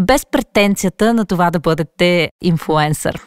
без 0.00 0.26
претенцията 0.26 1.14
на 1.14 1.24
това 1.24 1.50
да 1.50 1.58
бъдете 1.60 2.30
инфуенсър. 2.42 3.20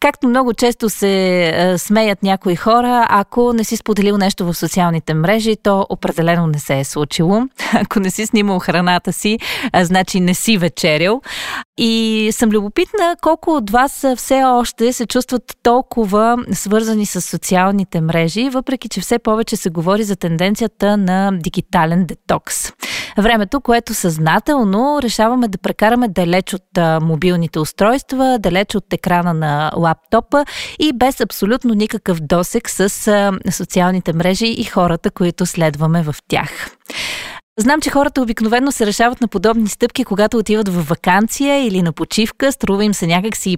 Както 0.00 0.28
много 0.28 0.54
често 0.54 0.90
се 0.90 1.46
а, 1.48 1.78
смеят 1.78 2.22
някои 2.22 2.56
хора, 2.56 3.06
ако 3.10 3.52
не 3.52 3.64
си 3.64 3.76
споделил 3.76 4.18
нещо 4.18 4.44
в 4.44 4.54
социалните 4.54 5.14
мрежи, 5.14 5.56
то 5.62 5.86
определено 5.90 6.46
не 6.46 6.58
се 6.58 6.78
е 6.78 6.84
случило. 6.84 7.42
Ако 7.72 8.00
не 8.00 8.10
си 8.10 8.26
снимал 8.26 8.58
храната 8.58 9.12
си, 9.12 9.38
а, 9.72 9.84
значи 9.84 10.20
не 10.20 10.34
си 10.34 10.58
вечерял. 10.58 11.20
И 11.78 12.28
съм 12.32 12.50
любопитна 12.50 13.16
колко 13.22 13.50
от 13.50 13.70
вас 13.70 14.06
все 14.16 14.44
още 14.44 14.92
се 14.92 15.06
чувстват 15.06 15.42
толкова 15.62 16.36
свързани 16.52 17.06
с 17.06 17.20
социалните 17.20 18.00
мрежи, 18.00 18.48
въпреки 18.50 18.88
че 18.88 19.00
все 19.00 19.18
повече 19.18 19.56
се 19.56 19.70
говори 19.70 20.02
за 20.02 20.16
тенденцията 20.16 20.96
на 20.96 21.32
дигитален 21.32 22.06
детокс. 22.06 22.72
Времето, 23.18 23.60
което 23.60 23.94
съзнателно 23.94 24.98
решаваме 25.02 25.48
да 25.48 25.58
прекараме 25.58 26.08
далеч 26.08 26.54
от 26.54 27.02
мобилните 27.02 27.58
устройства, 27.58 28.38
далеч 28.40 28.74
от 28.74 28.92
екрана 28.92 29.34
на 29.34 29.72
лаптопа 29.76 30.44
и 30.78 30.92
без 30.92 31.20
абсолютно 31.20 31.74
никакъв 31.74 32.20
досек 32.20 32.70
с 32.70 32.88
социалните 33.50 34.12
мрежи 34.12 34.46
и 34.46 34.64
хората, 34.64 35.10
които 35.10 35.46
следваме 35.46 36.02
в 36.02 36.14
тях. 36.28 36.70
Знам, 37.58 37.80
че 37.80 37.90
хората 37.90 38.22
обикновено 38.22 38.72
се 38.72 38.86
решават 38.86 39.20
на 39.20 39.28
подобни 39.28 39.68
стъпки, 39.68 40.04
когато 40.04 40.38
отиват 40.38 40.68
в 40.68 40.88
вакансия 40.88 41.66
или 41.66 41.82
на 41.82 41.92
почивка. 41.92 42.52
Струва 42.52 42.84
им 42.84 42.94
се 42.94 43.06
някакси 43.06 43.56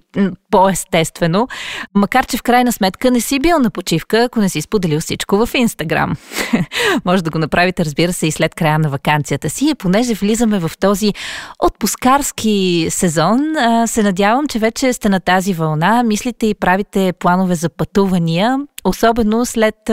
по-естествено. 0.50 1.48
Макар, 1.94 2.26
че 2.26 2.36
в 2.36 2.42
крайна 2.42 2.72
сметка 2.72 3.10
не 3.10 3.20
си 3.20 3.38
бил 3.38 3.58
на 3.58 3.70
почивка, 3.70 4.22
ако 4.22 4.40
не 4.40 4.48
си 4.48 4.60
споделил 4.60 5.00
всичко 5.00 5.46
в 5.46 5.54
Инстаграм. 5.54 6.16
Може 7.04 7.24
да 7.24 7.30
го 7.30 7.38
направите, 7.38 7.84
разбира 7.84 8.12
се, 8.12 8.26
и 8.26 8.32
след 8.32 8.54
края 8.54 8.78
на 8.78 8.88
вакансията 8.88 9.50
си. 9.50 9.68
И 9.70 9.74
понеже 9.74 10.14
влизаме 10.14 10.58
в 10.58 10.70
този 10.80 11.12
отпускарски 11.58 12.86
сезон, 12.90 13.40
се 13.86 14.02
надявам, 14.02 14.48
че 14.48 14.58
вече 14.58 14.92
сте 14.92 15.08
на 15.08 15.20
тази 15.20 15.54
вълна. 15.54 16.02
Мислите 16.02 16.46
и 16.46 16.54
правите 16.54 17.12
планове 17.12 17.54
за 17.54 17.68
пътувания, 17.68 18.58
особено 18.84 19.46
след 19.46 19.90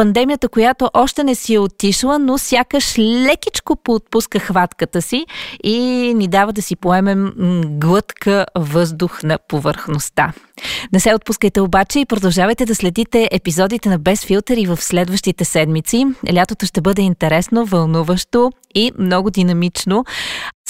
пандемията, 0.00 0.48
която 0.48 0.90
още 0.94 1.24
не 1.24 1.34
си 1.34 1.54
е 1.54 1.58
отишла, 1.58 2.18
но 2.18 2.38
сякаш 2.38 2.98
лекичко 2.98 3.76
поотпуска 3.76 4.38
хватката 4.38 5.02
си 5.02 5.26
и 5.64 5.78
ни 6.16 6.28
дава 6.28 6.52
да 6.52 6.62
си 6.62 6.76
поемем 6.76 7.32
глътка 7.66 8.46
въздух 8.58 9.22
на 9.22 9.38
повърхността. 9.48 10.32
Не 10.92 11.00
се 11.00 11.14
отпускайте 11.14 11.60
обаче 11.60 12.00
и 12.00 12.06
продължавайте 12.06 12.66
да 12.66 12.74
следите 12.74 13.28
епизодите 13.32 13.88
на 13.88 13.98
Без 13.98 14.24
филтър 14.24 14.56
и 14.56 14.66
в 14.66 14.76
следващите 14.76 15.44
седмици. 15.44 16.06
Лятото 16.34 16.66
ще 16.66 16.80
бъде 16.80 17.02
интересно, 17.02 17.64
вълнуващо 17.64 18.52
и 18.74 18.92
много 18.98 19.30
динамично. 19.30 20.04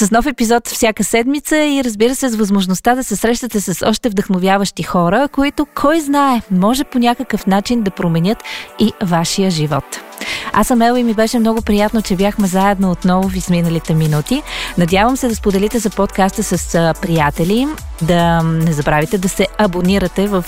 С 0.00 0.10
нов 0.10 0.26
епизод 0.26 0.68
всяка 0.68 1.04
седмица 1.04 1.56
и 1.56 1.84
разбира 1.84 2.14
се 2.14 2.28
с 2.28 2.36
възможността 2.36 2.94
да 2.94 3.04
се 3.04 3.16
срещате 3.16 3.60
с 3.60 3.86
още 3.86 4.08
вдъхновяващи 4.08 4.82
хора, 4.82 5.28
които, 5.32 5.66
кой 5.74 6.00
знае, 6.00 6.42
може 6.50 6.84
по 6.84 6.98
някакъв 6.98 7.46
начин 7.46 7.82
да 7.82 7.90
променят 7.90 8.38
и 8.78 8.92
вашия 9.02 9.50
живот. 9.50 10.09
Аз 10.52 10.66
съм 10.66 10.82
Ела 10.82 11.00
и 11.00 11.04
ми 11.04 11.14
беше 11.14 11.38
много 11.38 11.62
приятно, 11.62 12.02
че 12.02 12.16
бяхме 12.16 12.46
заедно 12.46 12.90
отново 12.90 13.28
в 13.28 13.36
изминалите 13.36 13.94
минути. 13.94 14.42
Надявам 14.78 15.16
се 15.16 15.28
да 15.28 15.34
споделите 15.36 15.78
за 15.78 15.90
подкаста 15.90 16.42
с 16.42 16.94
приятели, 17.02 17.68
да 18.02 18.42
не 18.42 18.72
забравите 18.72 19.18
да 19.18 19.28
се 19.28 19.46
абонирате 19.58 20.26
в 20.26 20.44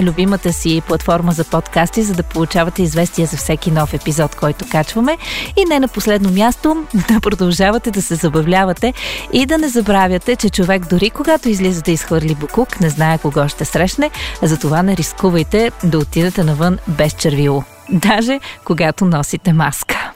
любимата 0.00 0.52
си 0.52 0.82
платформа 0.86 1.32
за 1.32 1.44
подкасти, 1.44 2.02
за 2.02 2.14
да 2.14 2.22
получавате 2.22 2.82
известия 2.82 3.26
за 3.26 3.36
всеки 3.36 3.70
нов 3.70 3.94
епизод, 3.94 4.34
който 4.34 4.64
качваме. 4.70 5.18
И 5.56 5.64
не 5.64 5.80
на 5.80 5.88
последно 5.88 6.30
място, 6.30 6.84
да 7.08 7.20
продължавате 7.20 7.90
да 7.90 8.02
се 8.02 8.14
забавлявате 8.14 8.94
и 9.32 9.46
да 9.46 9.58
не 9.58 9.68
забравяте, 9.68 10.36
че 10.36 10.50
човек 10.50 10.88
дори 10.88 11.10
когато 11.10 11.48
излиза 11.48 11.82
да 11.82 11.90
изхвърли 11.90 12.34
букук, 12.34 12.80
не 12.80 12.90
знае 12.90 13.18
кого 13.18 13.48
ще 13.48 13.64
срещне, 13.64 14.10
затова 14.42 14.82
не 14.82 14.96
рискувайте 14.96 15.70
да 15.84 15.98
отидете 15.98 16.44
навън 16.44 16.78
без 16.88 17.12
червило 17.12 17.64
даже 17.90 18.40
когато 18.64 19.04
носите 19.04 19.52
маска. 19.52 20.12